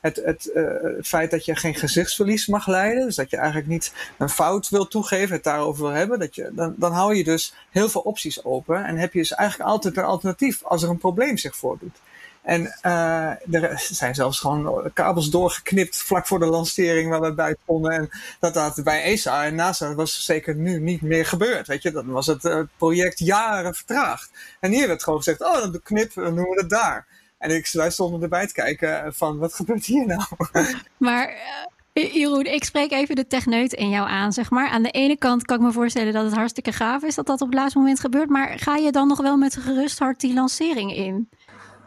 [0.00, 0.64] het, uh,
[0.96, 3.04] het feit dat je geen gezichtsverlies mag leiden.
[3.04, 6.18] Dus dat je eigenlijk niet een fout wil toegeven, het daarover wil hebben.
[6.18, 8.84] Dat je, dan, dan hou je dus heel veel opties open.
[8.84, 11.98] En heb je dus eigenlijk altijd een alternatief als er een probleem zich voordoet.
[12.42, 17.56] En uh, er zijn zelfs gewoon kabels doorgeknipt vlak voor de lancering waar we bij
[17.62, 17.92] stonden.
[17.92, 18.10] En
[18.40, 21.66] dat dat bij ESA en NASA was zeker nu niet meer gebeurd.
[21.66, 24.30] Weet je, dan was het uh, project jaren vertraagd.
[24.60, 27.06] En hier werd gewoon gezegd, oh, dan knip, dan noemen we het daar.
[27.40, 30.22] En ik, wij stonden erbij te kijken van, wat gebeurt hier nou?
[30.96, 31.28] Maar...
[31.28, 34.68] Uh, Jeroen, ik spreek even de techneut in jou aan, zeg maar.
[34.68, 37.40] Aan de ene kant kan ik me voorstellen dat het hartstikke gaaf is dat dat
[37.40, 38.28] op het laatste moment gebeurt.
[38.28, 41.28] Maar ga je dan nog wel met een gerust hart die lancering in?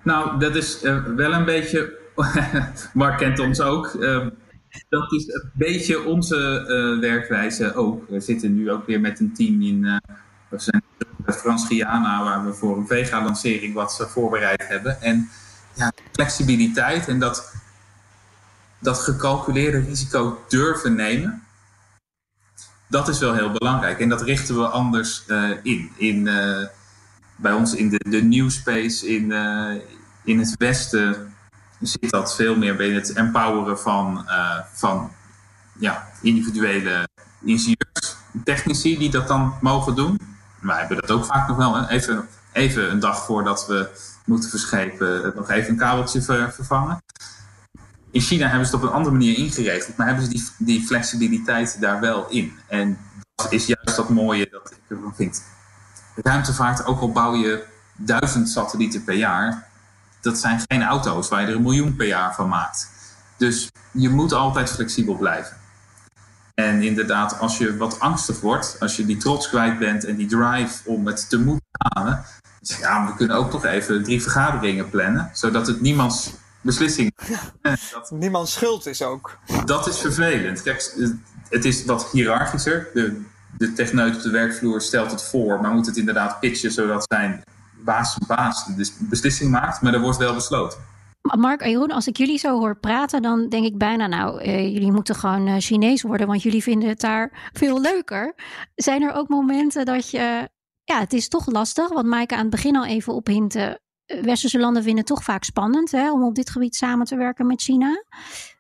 [0.04, 1.98] Nou, dat is uh, wel een beetje.
[2.94, 3.94] Mark kent ons ook.
[3.94, 4.28] Uh,
[4.90, 8.10] dat is een beetje onze uh, werkwijze ook.
[8.10, 10.02] We zitten nu ook weer met een team in.
[10.50, 10.84] we zijn
[11.18, 15.02] bij Frans Guyana, waar we voor een Vega-lancering wat voorbereid hebben.
[15.02, 15.30] En
[15.74, 17.54] ja, flexibiliteit en dat,
[18.80, 21.44] dat gecalculeerde risico durven nemen,
[22.88, 24.00] dat is wel heel belangrijk.
[24.00, 25.92] En dat richten we anders uh, in.
[25.96, 26.66] in uh,
[27.36, 29.82] bij ons in de, de new space in, uh,
[30.24, 31.34] in het Westen
[31.80, 34.26] zit dat veel meer bij het empoweren van,
[34.74, 35.12] van
[35.80, 37.08] ja, individuele
[37.42, 40.20] ingenieurs, technici die dat dan mogen doen.
[40.60, 41.88] Wij hebben dat ook vaak nog wel.
[41.88, 43.90] Even, even een dag voordat we
[44.26, 47.02] moeten verschepen, nog even een kabeltje vervangen.
[48.12, 50.86] In China hebben ze het op een andere manier ingeregeld, maar hebben ze die, die
[50.86, 52.54] flexibiliteit daar wel in.
[52.68, 52.98] En
[53.36, 55.44] dat is juist dat mooie dat ik ervan vind.
[56.16, 57.64] Ruimtevaart, ook al bouw je
[57.98, 59.68] duizend satellieten per jaar,
[60.22, 62.90] dat zijn geen auto's waar je er een miljoen per jaar van maakt.
[63.38, 65.58] Dus je moet altijd flexibel blijven.
[66.54, 70.28] En inderdaad, als je wat angstig wordt, als je die trots kwijt bent en die
[70.28, 72.26] drive om het te moeten halen,
[72.68, 77.12] dus ja, we kunnen ook toch even drie vergaderingen plannen, zodat het niemands beslissing
[77.62, 77.92] is.
[77.92, 79.38] Dat, niemands schuld is ook.
[79.66, 80.62] Dat is vervelend.
[80.62, 80.96] Kijk,
[81.50, 82.88] het is wat hiërarchischer.
[82.94, 83.22] De,
[83.58, 87.44] de techneut op de werkvloer stelt het voor, maar moet het inderdaad pitchen zodat zijn
[87.84, 90.80] baas baas de beslissing maakt, maar er wordt wel besloten.
[91.38, 94.74] Mark en Jeroen, als ik jullie zo hoor praten, dan denk ik bijna, nou, eh,
[94.74, 98.36] jullie moeten gewoon uh, Chinees worden, want jullie vinden het daar veel leuker.
[98.76, 100.50] Zijn er ook momenten dat je,
[100.84, 103.80] ja, het is toch lastig, wat Maaike aan het begin al even ophintte.
[104.22, 107.48] Westerse landen vinden het toch vaak spannend hè, om op dit gebied samen te werken
[107.48, 108.04] met China.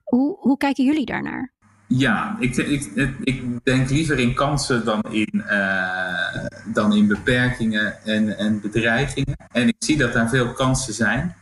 [0.03, 1.51] Hoe, hoe kijken jullie daarnaar?
[1.87, 2.91] Ja, ik, ik,
[3.23, 9.35] ik denk liever in kansen dan in, uh, dan in beperkingen en, en bedreigingen.
[9.51, 11.35] En ik zie dat daar veel kansen zijn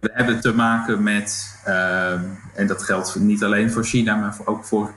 [0.00, 2.12] we hebben te maken met, uh,
[2.54, 4.94] en dat geldt niet alleen voor China, maar ook voor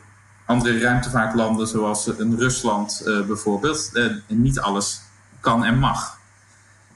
[0.47, 3.89] andere ruimtevaartlanden zoals een Rusland uh, bijvoorbeeld.
[3.93, 5.01] Uh, niet alles
[5.39, 6.17] kan en mag.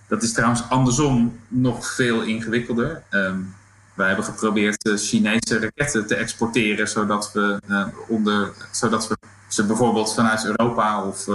[0.08, 3.04] Dat is trouwens andersom nog veel ingewikkelder.
[3.10, 3.56] Um,
[3.94, 7.60] wij hebben geprobeerd Chinese raketten te exporteren, zodat we,
[8.08, 11.28] onder, zodat we ze bijvoorbeeld vanuit Europa of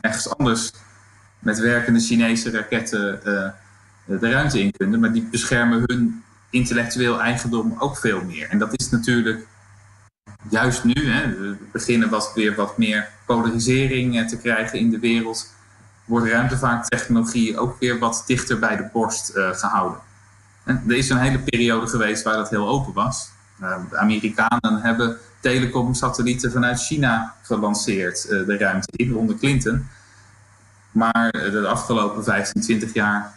[0.00, 0.72] ergens anders
[1.38, 3.20] met werkende Chinese raketten
[4.04, 8.48] de ruimte in kunnen, maar die beschermen hun intellectueel eigendom ook veel meer.
[8.48, 9.46] En dat is natuurlijk
[10.52, 14.98] juist nu, hè, we beginnen wat, weer wat meer polarisering eh, te krijgen in de
[14.98, 15.54] wereld,
[16.04, 19.98] wordt ruimtevaarttechnologie ook weer wat dichter bij de borst uh, gehouden.
[20.64, 23.30] En er is een hele periode geweest waar dat heel open was.
[23.60, 29.88] Uh, de Amerikanen hebben telecom-satellieten vanuit China gelanceerd, de ruimte in, onder Clinton.
[30.90, 33.32] Maar de afgelopen 15, 20 jaar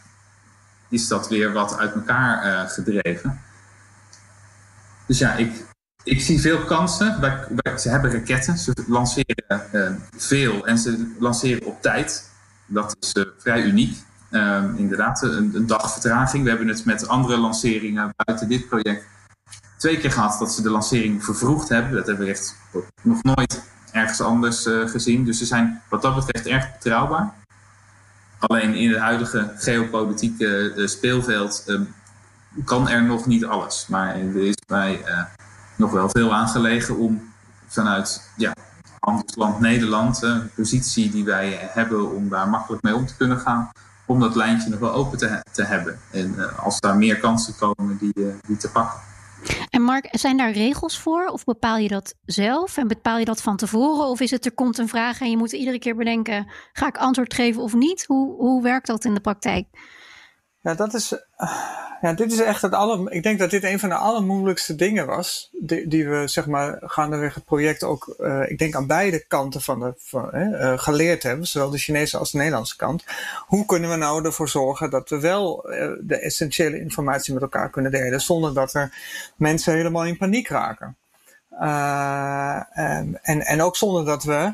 [0.90, 3.42] is dat weer wat uit elkaar gedreven.
[5.06, 5.66] Dus ja, ik,
[6.06, 7.40] ik zie veel kansen.
[7.78, 12.30] Ze hebben raketten, ze lanceren uh, veel en ze lanceren op tijd.
[12.66, 13.98] Dat is uh, vrij uniek.
[14.32, 16.44] Ehm, inderdaad, een, een, dag vertraging.
[16.44, 19.06] We hebben het met andere lanceringen buiten dit project
[19.78, 21.94] twee keer gehad dat ze de lancering vervroegd hebben.
[21.94, 22.56] Dat hebben we echt
[23.02, 25.26] nog nooit ergens anders gezien.
[25.26, 27.34] Dus ze zijn wat dat betreft erg betrouwbaar.
[28.40, 31.80] Alleen in het huidige geopolitieke speelveld uh,
[32.66, 33.88] kan er nog niet alles.
[33.88, 35.04] Maar er is bij
[35.76, 37.34] nog wel veel aangelegen om
[37.68, 38.54] vanuit ja,
[39.00, 43.72] handelsland Nederland, een positie die wij hebben om daar makkelijk mee om te kunnen gaan,
[44.06, 46.00] om dat lijntje nog wel open te, te hebben.
[46.12, 49.00] En uh, als daar meer kansen komen, die, uh, die te pakken.
[49.70, 51.26] En Mark, zijn daar regels voor?
[51.26, 52.78] Of bepaal je dat zelf?
[52.78, 54.06] En bepaal je dat van tevoren?
[54.06, 56.98] Of is het er komt een vraag en je moet iedere keer bedenken: ga ik
[56.98, 58.06] antwoord geven of niet?
[58.06, 59.68] Hoe, hoe werkt dat in de praktijk?
[60.66, 61.14] Ja, dat is.
[62.02, 63.12] Ja, dit is echt het aller.
[63.12, 65.50] Ik denk dat dit een van de allermoeilijkste dingen was.
[65.52, 68.16] Die, die we, zeg maar, gaandeweg het project ook.
[68.20, 69.94] Uh, ik denk aan beide kanten van de.
[70.12, 73.04] Uh, geleerd hebben, zowel de Chinese als de Nederlandse kant.
[73.48, 75.62] Hoe kunnen we nou ervoor zorgen dat we wel
[76.02, 78.22] de essentiële informatie met elkaar kunnen delen.
[78.22, 78.94] zonder dat er
[79.36, 80.98] mensen helemaal in paniek raken.
[81.60, 84.50] En, en, ook zonder dat we eh,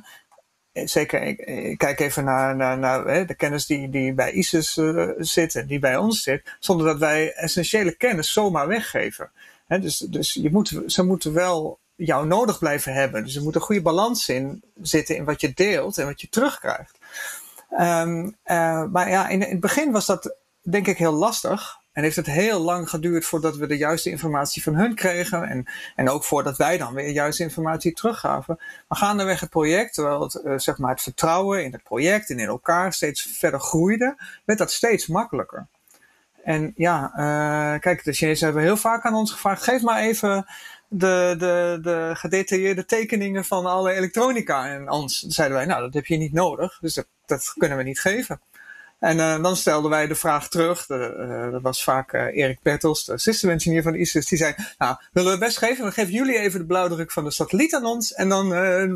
[0.74, 5.56] zeker, ik, kijk even naar, naar, hè, de kennis die, die bij ISIS uh, zit
[5.56, 9.32] en die bij ons zit, zonder dat wij essentiële kennis zomaar weggeven.
[9.68, 13.24] Hè, dus dus je moet, ze moeten wel jou nodig blijven hebben.
[13.24, 16.30] Dus er moet een goede balans in zitten in wat je deelt en wat je
[16.30, 16.98] terugkrijgt.
[17.80, 21.80] Um, uh, maar ja, in het begin was dat denk ik heel lastig.
[21.92, 25.44] En heeft het heel lang geduurd voordat we de juiste informatie van hun kregen.
[25.44, 28.60] En, en ook voordat wij dan weer juiste informatie teruggaven.
[28.88, 32.40] Maar gaandeweg het project, terwijl het, uh, zeg maar het vertrouwen in het project en
[32.40, 35.68] in elkaar steeds verder groeide, werd dat steeds makkelijker.
[36.44, 40.46] En ja, uh, kijk, de Chinezen hebben heel vaak aan ons gevraagd: geef maar even
[40.88, 44.68] de, de, de gedetailleerde tekeningen van alle elektronica.
[44.68, 48.00] En anders zeiden wij: nou, dat heb je niet nodig, dus dat kunnen we niet
[48.00, 48.42] geven.
[49.02, 50.86] En uh, dan stelden wij de vraag terug.
[51.52, 54.28] Dat was vaak uh, Erik Bertels, de system engineer van ISIS.
[54.28, 55.84] Die zei, nou, willen we best geven?
[55.84, 58.14] Dan geven jullie even de blauwdruk van de satelliet aan ons.
[58.14, 58.50] En dan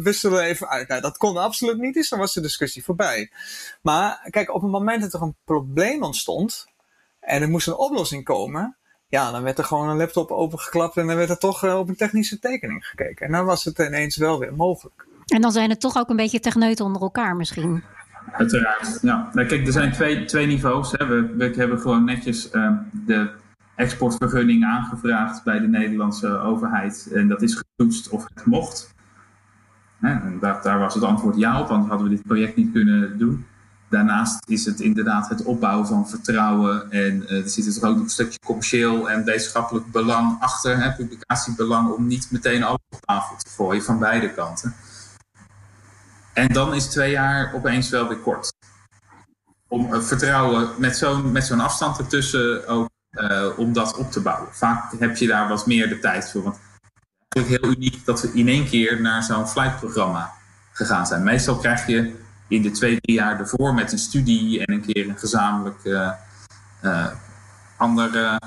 [0.03, 0.87] wisselen we even uit.
[0.87, 3.31] Nou, dat kon absoluut niet, dus dan was de discussie voorbij.
[3.81, 6.65] Maar kijk, op het moment dat er een probleem ontstond.
[7.19, 8.77] En er moest een oplossing komen.
[9.07, 10.97] Ja, dan werd er gewoon een laptop opengeklapt.
[10.97, 13.25] En dan werd er toch op een technische tekening gekeken.
[13.25, 15.07] En dan was het ineens wel weer mogelijk.
[15.25, 17.83] En dan zijn het toch ook een beetje techneuten onder elkaar misschien.
[18.31, 18.99] Uiteraard.
[19.01, 19.29] Ja.
[19.33, 20.91] Nou, kijk, er zijn twee, twee niveaus.
[20.91, 21.07] Hè.
[21.07, 23.29] We, we hebben gewoon netjes uh, de
[23.75, 27.09] exportvergunning aangevraagd bij de Nederlandse overheid.
[27.13, 28.93] En dat is getoetst of het mocht.
[30.01, 33.17] En daar, daar was het antwoord ja op, anders hadden we dit project niet kunnen
[33.17, 33.45] doen.
[33.89, 36.91] Daarnaast is het inderdaad het opbouwen van vertrouwen.
[36.91, 41.89] En uh, er zit er ook een stukje commercieel en wetenschappelijk belang achter, hè, publicatiebelang,
[41.89, 44.73] om niet meteen alles op tafel te gooien van beide kanten.
[46.35, 48.53] En dan is twee jaar opeens wel weer kort.
[49.67, 54.21] Om uh, vertrouwen met zo'n met zo'n afstand ertussen ook uh, om dat op te
[54.21, 54.53] bouwen.
[54.53, 56.43] Vaak heb je daar wat meer de tijd voor.
[56.43, 56.59] Want
[57.29, 60.31] het is heel uniek dat we in één keer naar zo'n flightprogramma
[60.71, 61.23] gegaan zijn.
[61.23, 62.15] Meestal krijg je
[62.47, 67.11] in de twee, drie jaar ervoor met een studie en een keer een gezamenlijk uh,
[67.77, 68.39] ander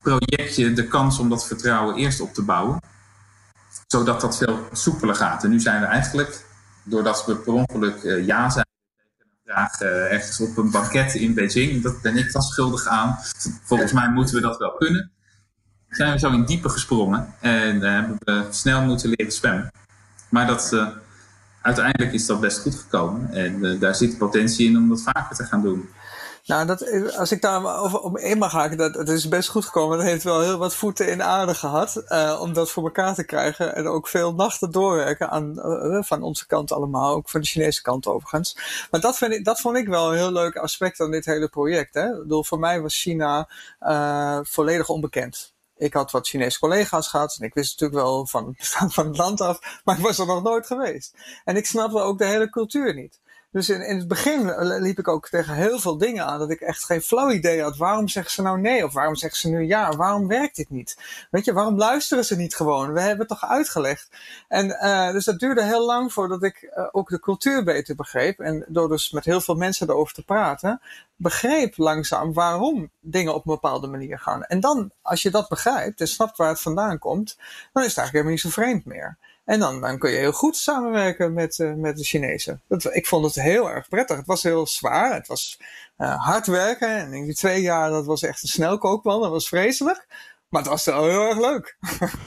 [0.00, 2.80] projectje de kans om dat vertrouwen eerst op te bouwen.
[3.86, 5.44] Zodat dat veel soepeler gaat.
[5.44, 6.46] En nu zijn we eigenlijk
[6.88, 8.66] doordat we per ongeluk uh, ja zijn
[9.44, 11.82] vraag uh, ergens op een banket in Beijing.
[11.82, 13.18] Dat ben ik dan schuldig aan.
[13.62, 15.10] Volgens mij moeten we dat wel kunnen.
[15.88, 19.72] Zijn we zo in diepe gesprongen en uh, hebben we snel moeten leren zwemmen.
[20.28, 20.92] Maar dat,
[21.62, 23.30] uiteindelijk is dat best goed gekomen.
[23.32, 25.88] En daar zit potentie in om dat vaker te gaan doen.
[26.48, 29.98] Nou, dat, als ik daar over op in mag haken, dat, is best goed gekomen.
[29.98, 33.24] Het heeft wel heel wat voeten in aarde gehad uh, om dat voor elkaar te
[33.24, 33.74] krijgen.
[33.74, 37.82] En ook veel nachten doorwerken aan, uh, van onze kant allemaal, ook van de Chinese
[37.82, 38.56] kant overigens.
[38.90, 41.48] Maar dat, vind ik, dat vond ik wel een heel leuk aspect aan dit hele
[41.48, 41.94] project.
[41.94, 42.18] Hè.
[42.18, 43.48] Bedoel, voor mij was China
[44.42, 45.54] volledig onbekend.
[45.76, 48.54] Ik had wat Chinese collega's gehad en ik wist natuurlijk wel van
[48.96, 51.14] van het land af, maar ik was er nog nooit geweest.
[51.44, 53.20] En ik snapte ook de hele cultuur niet.
[53.50, 56.60] Dus in, in het begin liep ik ook tegen heel veel dingen aan dat ik
[56.60, 57.76] echt geen flauw idee had.
[57.76, 58.84] Waarom zeggen ze nou nee?
[58.84, 59.96] Of waarom zeggen ze nu ja?
[59.96, 60.96] Waarom werkt dit niet?
[61.30, 62.92] Weet je, waarom luisteren ze niet gewoon?
[62.92, 64.08] We hebben het toch uitgelegd.
[64.48, 68.40] En uh, dus dat duurde heel lang voordat ik uh, ook de cultuur beter begreep.
[68.40, 70.80] En door dus met heel veel mensen erover te praten,
[71.16, 74.44] begreep langzaam waarom dingen op een bepaalde manier gaan.
[74.44, 77.36] En dan, als je dat begrijpt en snapt waar het vandaan komt,
[77.72, 79.18] dan is het eigenlijk helemaal niet zo vreemd meer.
[79.48, 82.62] En dan, dan kun je heel goed samenwerken met, uh, met de Chinezen.
[82.68, 84.16] Dat, ik vond het heel erg prettig.
[84.16, 85.14] Het was heel zwaar.
[85.14, 85.60] Het was
[85.98, 86.88] uh, hard werken.
[86.88, 89.20] En in die twee jaar, dat was echt een snelkookpan.
[89.20, 90.06] Dat was vreselijk.
[90.48, 91.76] Maar het was wel heel erg leuk.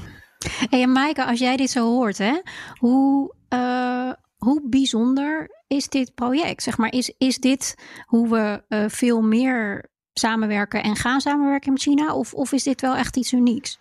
[0.70, 2.42] hey, en Maaike, als jij dit zo hoort, hè,
[2.78, 6.64] hoe, uh, hoe bijzonder is dit project?
[6.64, 12.14] Zeg maar, is, is dit hoe we veel meer samenwerken en gaan samenwerken met China?
[12.14, 13.80] Of, of is dit wel echt iets unieks?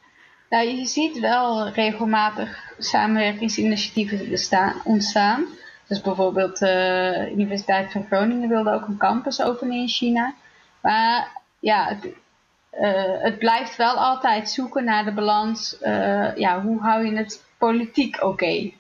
[0.51, 4.39] Nou, je ziet wel regelmatig samenwerkingsinitiatieven
[4.85, 5.47] ontstaan.
[5.87, 10.35] Dus bijvoorbeeld de uh, Universiteit van Groningen wilde ook een campus openen in China.
[10.81, 12.09] Maar ja, het,
[13.23, 15.77] het blijft wel altijd zoeken naar de balans.
[16.35, 18.71] ja, hoe hou je het politiek oké?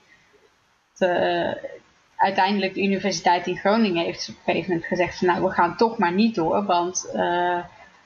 [2.16, 5.76] uiteindelijk de Universiteit in Groningen heeft op een gegeven moment gezegd: van, Nou, we gaan
[5.76, 7.10] toch maar niet door, want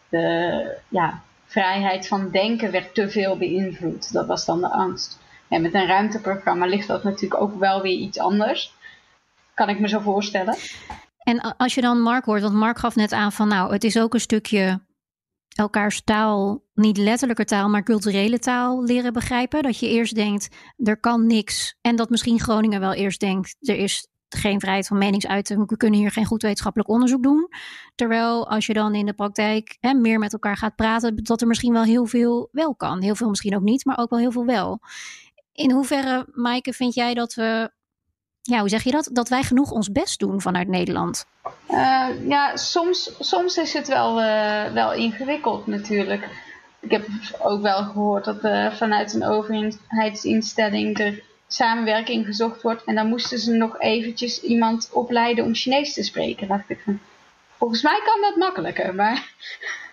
[0.08, 1.22] de ja,
[1.55, 4.12] vrijheid van denken werd te veel beïnvloed.
[4.12, 5.18] Dat was dan de angst.
[5.48, 8.74] En met een ruimteprogramma ligt dat natuurlijk ook wel weer iets anders.
[9.55, 10.57] Kan ik me zo voorstellen.
[11.18, 13.98] En als je dan Mark hoort, want Mark gaf net aan van nou, het is
[13.98, 14.80] ook een stukje
[15.48, 19.62] elkaars taal, niet letterlijke taal, maar culturele taal leren begrijpen.
[19.62, 21.78] Dat je eerst denkt, er kan niks.
[21.80, 25.68] En dat misschien Groningen wel eerst denkt, er is geen vrijheid van meningsuiting.
[25.68, 27.49] We kunnen hier geen goed wetenschappelijk onderzoek doen.
[27.95, 31.47] Terwijl als je dan in de praktijk hè, meer met elkaar gaat praten, dat er
[31.47, 33.03] misschien wel heel veel wel kan.
[33.03, 34.80] Heel veel misschien ook niet, maar ook wel heel veel wel.
[35.53, 37.70] In hoeverre, Maaike, vind jij dat we,
[38.43, 39.09] ja, hoe zeg je dat?
[39.12, 41.26] Dat wij genoeg ons best doen vanuit Nederland?
[41.70, 46.28] Uh, ja, soms, soms is het wel, uh, wel ingewikkeld natuurlijk.
[46.80, 47.07] Ik heb
[47.43, 51.22] ook wel gehoord dat uh, vanuit een overheidsinstelling er
[51.55, 52.84] samenwerking gezocht wordt.
[52.84, 56.48] En dan moesten ze nog eventjes iemand opleiden om Chinees te spreken.
[56.48, 56.98] Dacht ik van,
[57.57, 58.94] volgens mij kan dat makkelijker.
[58.94, 59.32] Maar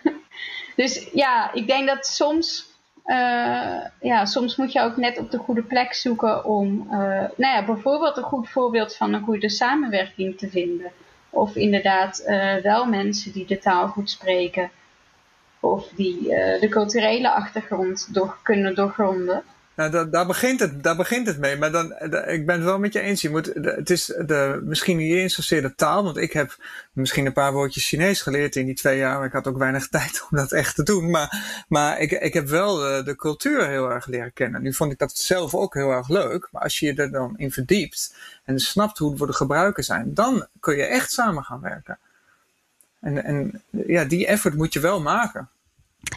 [0.76, 2.66] dus ja, ik denk dat soms,
[3.06, 6.98] uh, ja, soms moet je ook net op de goede plek zoeken om, uh,
[7.36, 10.92] nou ja, bijvoorbeeld een goed voorbeeld van een goede samenwerking te vinden.
[11.30, 14.70] Of inderdaad uh, wel mensen die de taal goed spreken.
[15.60, 16.28] Of die
[16.60, 19.42] de culturele achtergrond door, kunnen doorgronden.
[19.74, 21.56] Nou, daar, begint het, daar begint het mee.
[21.56, 21.92] Maar dan,
[22.26, 23.20] ik ben het wel met je eens.
[23.20, 26.04] Je moet, het is de, misschien niet eens taal.
[26.04, 26.56] Want ik heb
[26.92, 29.16] misschien een paar woordjes Chinees geleerd in die twee jaar.
[29.16, 31.10] Maar ik had ook weinig tijd om dat echt te doen.
[31.10, 34.62] Maar, maar ik, ik heb wel de, cultuur heel erg leren kennen.
[34.62, 36.48] Nu vond ik dat zelf ook heel erg leuk.
[36.50, 38.14] Maar als je je er dan in verdiept
[38.44, 40.14] en snapt hoe het de gebruiken zijn.
[40.14, 41.98] Dan kun je echt samen gaan werken.
[43.00, 45.48] En, en ja, die effort moet je wel maken.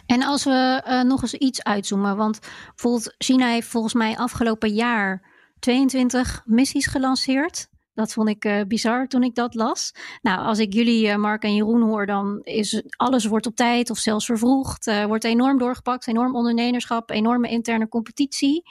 [0.06, 4.74] En als we uh, nog eens iets uitzoomen, want bijvoorbeeld China heeft volgens mij afgelopen
[4.74, 7.68] jaar 22 missies gelanceerd.
[7.94, 9.94] Dat vond ik uh, bizar toen ik dat las.
[10.22, 13.90] Nou, als ik jullie, uh, Mark en Jeroen, hoor, dan is alles wordt op tijd
[13.90, 14.86] of zelfs vervroegd.
[14.86, 18.62] Uh, wordt enorm doorgepakt, enorm ondernemerschap, enorme interne competitie.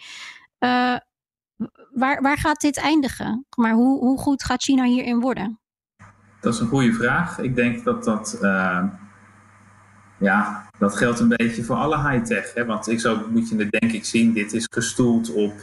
[1.92, 3.46] waar, waar gaat dit eindigen?
[3.58, 5.60] Maar hoe, hoe goed gaat China hierin worden?
[6.42, 7.40] Dat is een goede vraag.
[7.40, 8.38] Ik denk dat dat
[10.18, 12.66] ja, dat geldt een beetje voor alle high-tech.
[12.66, 15.54] Want ik zo moet je het denk ik zien, dit is gestoeld op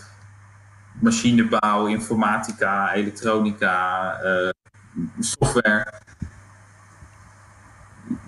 [1.00, 4.50] machinebouw, informatica, elektronica, uh,
[5.20, 5.92] software.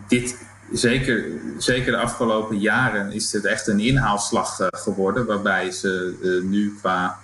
[0.09, 1.25] Dit, zeker,
[1.59, 6.75] zeker de afgelopen jaren is het echt een inhaalslag uh, geworden, waarbij ze uh, nu
[6.79, 7.19] qua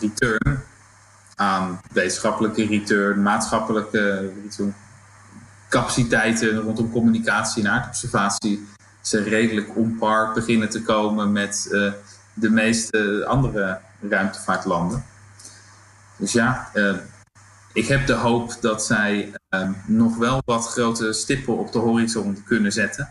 [0.00, 0.62] return
[1.34, 4.74] aan wetenschappelijke return, maatschappelijke return,
[5.74, 8.66] capaciteiten rondom communicatie en aardobservatie
[9.00, 11.92] ze redelijk on par beginnen te komen met uh,
[12.34, 15.04] de meeste andere ruimtevaartlanden.
[16.16, 16.96] Dus ja, uh,
[17.72, 22.42] ik heb de hoop dat zij uh, nog wel wat grote stippen op de horizon
[22.44, 23.08] kunnen zetten.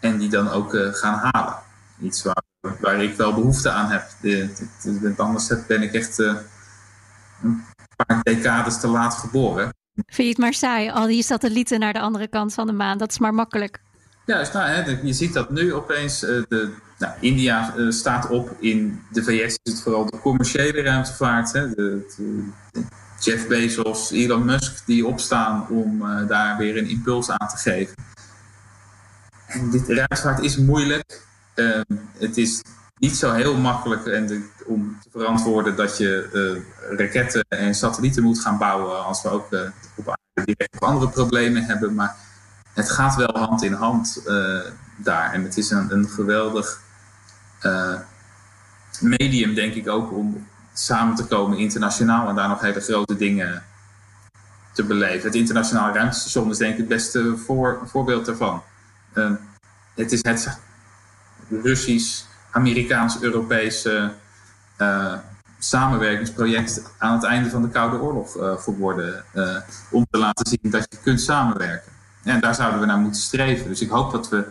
[0.00, 1.54] En die dan ook gaan halen.
[2.00, 2.42] Iets waar,
[2.80, 4.08] waar ik wel behoefte aan heb.
[4.20, 4.50] De,
[4.82, 7.64] de, anders ben ik echt een
[7.96, 9.74] paar decades te laat geboren.
[9.96, 12.98] Vind je het maar saai, al die satellieten naar de andere kant van de maan?
[12.98, 13.80] Dat is maar makkelijk.
[14.24, 16.22] Dus nou, je ziet dat nu opeens.
[16.22, 18.56] Uh, de, nou, India uh, staat op.
[18.60, 21.52] In de VS is het vooral de commerciële ruimtevaart.
[21.52, 22.06] Hè, de,
[23.20, 27.94] Jeff Bezos, Elon Musk, die opstaan om uh, daar weer een impuls aan te geven.
[29.46, 31.26] En dit ruimtevaart is moeilijk.
[31.54, 31.82] Ehm,
[32.18, 32.62] het is
[32.98, 36.28] niet zo heel makkelijk en om te verantwoorden dat je
[36.96, 39.48] raketten en satellieten moet gaan bouwen als we ook
[39.94, 41.94] op aarde direct andere problemen hebben.
[41.94, 42.16] Maar
[42.74, 44.60] het gaat wel hand in hand uh,
[44.96, 45.32] daar.
[45.32, 46.80] En het is een, een geweldig
[49.00, 53.64] medium, denk ik ook, om samen te komen internationaal en daar nog hele grote dingen
[54.72, 55.26] te beleven.
[55.26, 58.62] Het internationale ruimtestation is denk ik het beste voor, voorbeeld daarvan.
[59.14, 59.30] Uh,
[59.94, 60.58] het is het
[61.48, 62.24] Russisch,
[62.56, 64.12] Amerikaans-Europese
[65.58, 68.32] samenwerkingsproject aan het einde van de Koude Oorlog
[68.62, 69.24] geworden.
[69.90, 71.92] om te laten zien dat je kunt samenwerken.
[72.22, 73.68] En daar zouden we naar moeten streven.
[73.68, 74.44] Dus ik hoop dat we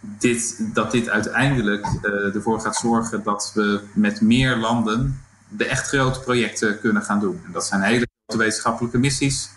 [0.00, 5.88] dit, dat dit uiteindelijk uh, ervoor gaat zorgen dat we met meer landen de echt
[5.88, 7.40] grote projecten kunnen gaan doen.
[7.46, 9.50] En dat zijn hele grote wetenschappelijke missies.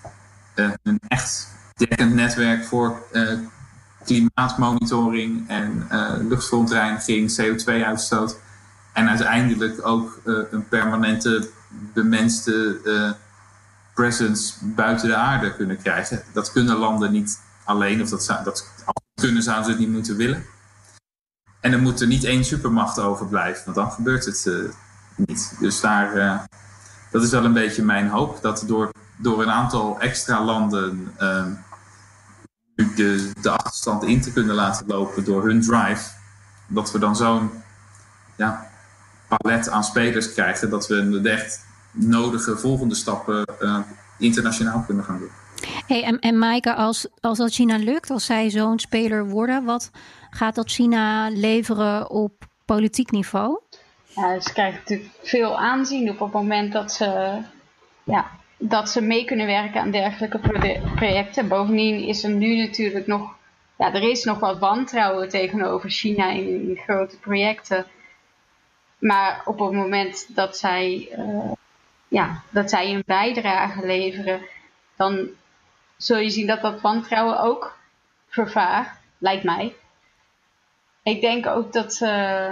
[0.56, 3.34] Uh, een echt dekkend netwerk voor uh,
[4.08, 5.88] klimaatmonitoring en
[6.28, 8.38] luchtverontreiniging, CO2-uitstoot.
[8.94, 11.50] En uiteindelijk ook een permanente
[11.94, 12.80] bemenste
[13.94, 16.24] presence buiten de aarde kunnen krijgen.
[16.34, 18.72] Dat kunnen landen niet alleen, of dat, dat
[19.22, 20.46] kunnen, zouden ze het niet moeten willen.
[21.60, 24.50] En er moet er niet één supermacht overblijven, want dan gebeurt het
[25.16, 25.56] niet.
[25.60, 26.40] Dus daar, uh,
[27.12, 31.46] dat is wel een beetje mijn hoop, dat door, door een aantal extra landen uh,
[32.78, 36.12] de, de achterstand in te kunnen laten lopen door hun drive,
[36.68, 37.50] dat we dan zo'n
[38.38, 38.70] ja,
[39.28, 43.46] palet aan spelers krijgen, dat we de echt nodige volgende stappen
[44.18, 45.32] internationaal kunnen gaan doen.
[45.88, 49.90] Hey, en, en Maaike, als, als dat China lukt, als zij zo'n speler worden, wat
[50.30, 53.60] gaat dat China leveren op politiek niveau?
[54.08, 57.38] Ja, ze krijgen natuurlijk veel aanzien op het moment dat ze,
[58.04, 58.26] ja,
[58.58, 60.40] dat ze mee kunnen werken aan dergelijke
[60.96, 61.48] projecten.
[61.48, 63.36] Bovendien is er nu natuurlijk nog,
[63.78, 67.86] ja, er is nog wat wantrouwen tegenover China in, grote projecten.
[68.98, 71.52] Maar op het moment dat zij, uh,
[72.08, 74.42] ja, dat zij een bijdrage leveren,
[74.96, 75.30] dan
[75.98, 77.78] zul je zien dat dat wantrouwen ook
[78.28, 79.76] vervaagt, lijkt mij.
[81.04, 82.52] Ik denk ook dat uh,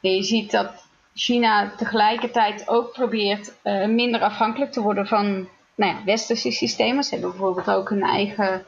[0.00, 0.83] je ziet dat
[1.14, 7.04] China tegelijkertijd ook probeert uh, minder afhankelijk te worden van nou ja, westerse systemen.
[7.04, 8.64] Ze hebben bijvoorbeeld ook een eigen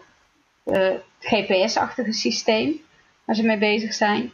[0.64, 2.80] uh, GPS-achtige systeem
[3.24, 4.32] waar ze mee bezig zijn.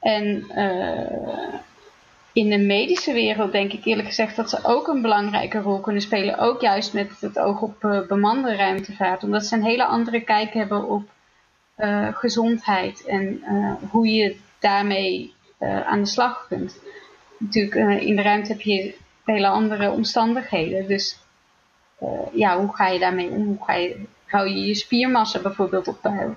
[0.00, 0.46] En
[2.32, 6.02] in de medische wereld denk ik eerlijk gezegd dat ze ook een belangrijke rol kunnen
[6.02, 6.38] spelen.
[6.38, 9.22] Ook juist met het oog op bemande ruimtevaart.
[9.22, 11.02] Omdat ze een hele andere kijk hebben op
[12.12, 13.42] gezondheid en
[13.90, 15.33] hoe je daarmee
[15.64, 16.80] aan de slag kunt.
[17.38, 18.94] Natuurlijk, in de ruimte heb je
[19.24, 20.86] hele andere omstandigheden.
[20.88, 21.18] Dus
[22.32, 23.46] ja, hoe ga je daarmee om?
[23.46, 26.36] Hoe ga je, hou je je spiermassa bijvoorbeeld op peil?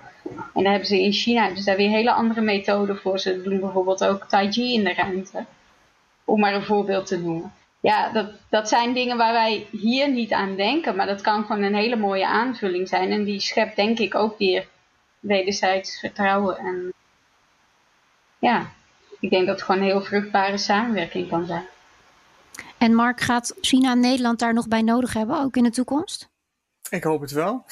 [0.54, 3.20] En daar hebben ze in China dus daar weer hele andere methoden voor.
[3.20, 5.46] Ze doen bijvoorbeeld ook Tai Chi in de ruimte.
[6.26, 7.54] Om maar een voorbeeld te noemen.
[7.80, 10.96] Ja, dat, dat zijn dingen waar wij hier niet aan denken.
[10.96, 13.12] Maar dat kan gewoon een hele mooie aanvulling zijn.
[13.12, 14.68] En die schept denk ik ook weer
[15.20, 16.58] wederzijds vertrouwen.
[16.58, 16.94] En
[18.40, 18.72] ja,
[19.28, 21.66] ik denk dat het gewoon een heel vruchtbare samenwerking kan zijn.
[22.78, 26.30] En Mark, gaat China en Nederland daar nog bij nodig hebben, ook in de toekomst?
[26.90, 27.66] Ik hoop het wel.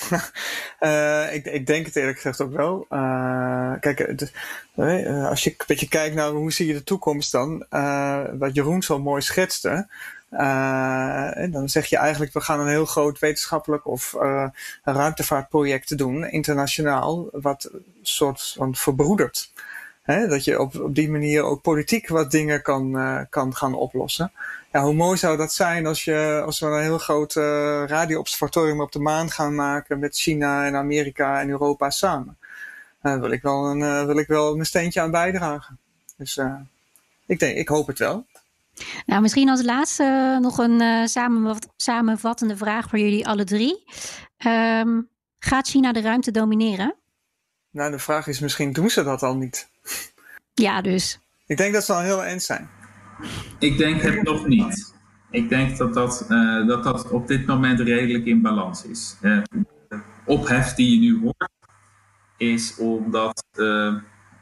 [0.79, 2.85] uh, ik, ik, denk het eerlijk gezegd ook wel.
[2.89, 3.99] Uh, kijk,
[4.75, 7.65] uh, als je een beetje kijkt naar hoe zie je de toekomst dan,
[8.39, 9.87] wat Jeroen zo mooi schetste,
[11.49, 14.15] dan zeg je eigenlijk we gaan een heel groot wetenschappelijk of
[14.83, 19.51] ruimtevaartproject doen, internationaal, wat soort van verbroedert.
[20.05, 22.97] Hè, dat je op, op die manier ook politiek wat dingen kan,
[23.29, 24.31] kan gaan oplossen
[24.75, 27.43] ja, hoe mooi zou dat zijn als, je, als we een heel groot uh,
[27.85, 32.37] radioobservatorium op de maan gaan maken met China en Amerika en Europa samen.
[33.01, 35.79] Daar wil ik wel, een, wil ik wel mijn steentje aan bijdragen.
[36.17, 36.39] Dus
[37.25, 38.25] ik, denk, ik hoop het wel.
[39.05, 41.09] Nou, misschien als laatste nog een
[41.75, 43.83] samenvattende vraag voor jullie alle drie.
[44.45, 46.95] Um, gaat China de ruimte domineren?
[47.69, 49.69] Nou, de vraag is misschien doen ze dat al niet?
[50.53, 51.19] Ja, dus.
[51.45, 52.69] Ik denk dat ze al heel eind zijn.
[53.59, 54.93] Ik denk het nog niet.
[55.29, 59.15] Ik denk dat dat, uh, dat, dat op dit moment redelijk in balans is.
[59.21, 59.41] Uh,
[59.89, 61.49] de ophef die je nu hoort,
[62.37, 63.95] is omdat uh,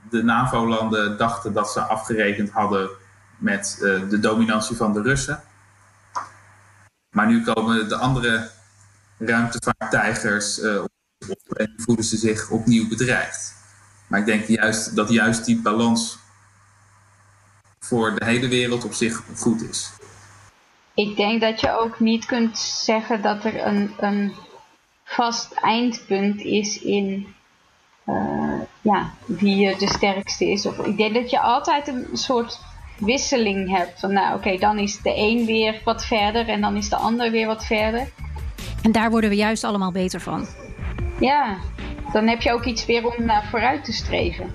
[0.10, 2.90] de NAVO-landen dachten dat ze afgerekend hadden
[3.38, 3.78] met
[4.10, 5.44] de dominantie van de Russen.
[7.10, 8.50] Maar nu komen de andere
[9.18, 10.62] ruimtevaarttijgers
[11.30, 13.63] op en voelen ze zich opnieuw bedreigd.
[14.14, 16.18] Maar ik denk juist, dat juist die balans
[17.80, 19.92] voor de hele wereld op zich goed is.
[20.94, 24.34] Ik denk dat je ook niet kunt zeggen dat er een, een
[25.04, 27.28] vast eindpunt is in
[28.06, 30.66] uh, ja, wie de sterkste is.
[30.66, 32.60] Of, ik denk dat je altijd een soort
[32.98, 34.00] wisseling hebt.
[34.00, 37.32] Van nou oké, dan is de een weer wat verder en dan is de ander
[37.32, 38.12] weer wat verder.
[38.82, 40.48] En daar worden we juist allemaal beter van.
[41.20, 41.58] Ja,
[42.14, 44.52] dan heb je ook iets weer om naar vooruit te streven.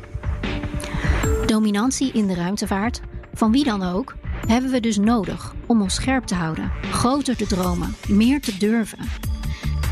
[1.46, 3.00] Dominantie in de ruimtevaart
[3.32, 7.46] van wie dan ook, hebben we dus nodig om ons scherp te houden, groter te
[7.46, 8.98] dromen, meer te durven.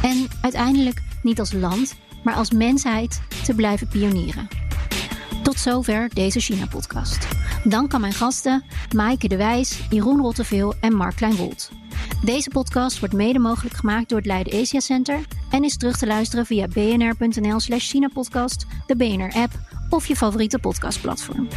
[0.03, 4.49] En uiteindelijk niet als land, maar als mensheid te blijven pionieren.
[5.43, 7.29] Tot zover deze China-podcast.
[7.65, 8.65] Dank aan mijn gasten
[8.95, 11.71] Maaike de Wijs, Jeroen Rotteveel en Mark Kleinwold.
[12.25, 16.07] Deze podcast wordt mede mogelijk gemaakt door het Leiden Asia Center en is terug te
[16.07, 19.53] luisteren via bnr.nl slash China-podcast, de BNR-app
[19.91, 21.49] of je favoriete podcastplatform.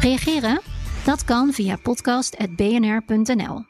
[0.00, 0.60] Reageren?
[1.04, 3.64] Dat kan via podcast.bnr.nl.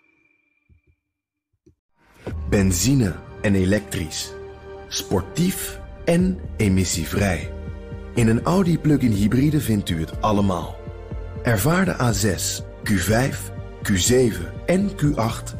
[2.49, 4.33] Benzine en elektrisch.
[4.89, 7.53] Sportief en emissievrij.
[8.15, 10.77] In een Audi plug-in hybride vindt u het allemaal.
[11.43, 13.37] Ervaar de A6, Q5,
[13.83, 15.60] Q7 en Q8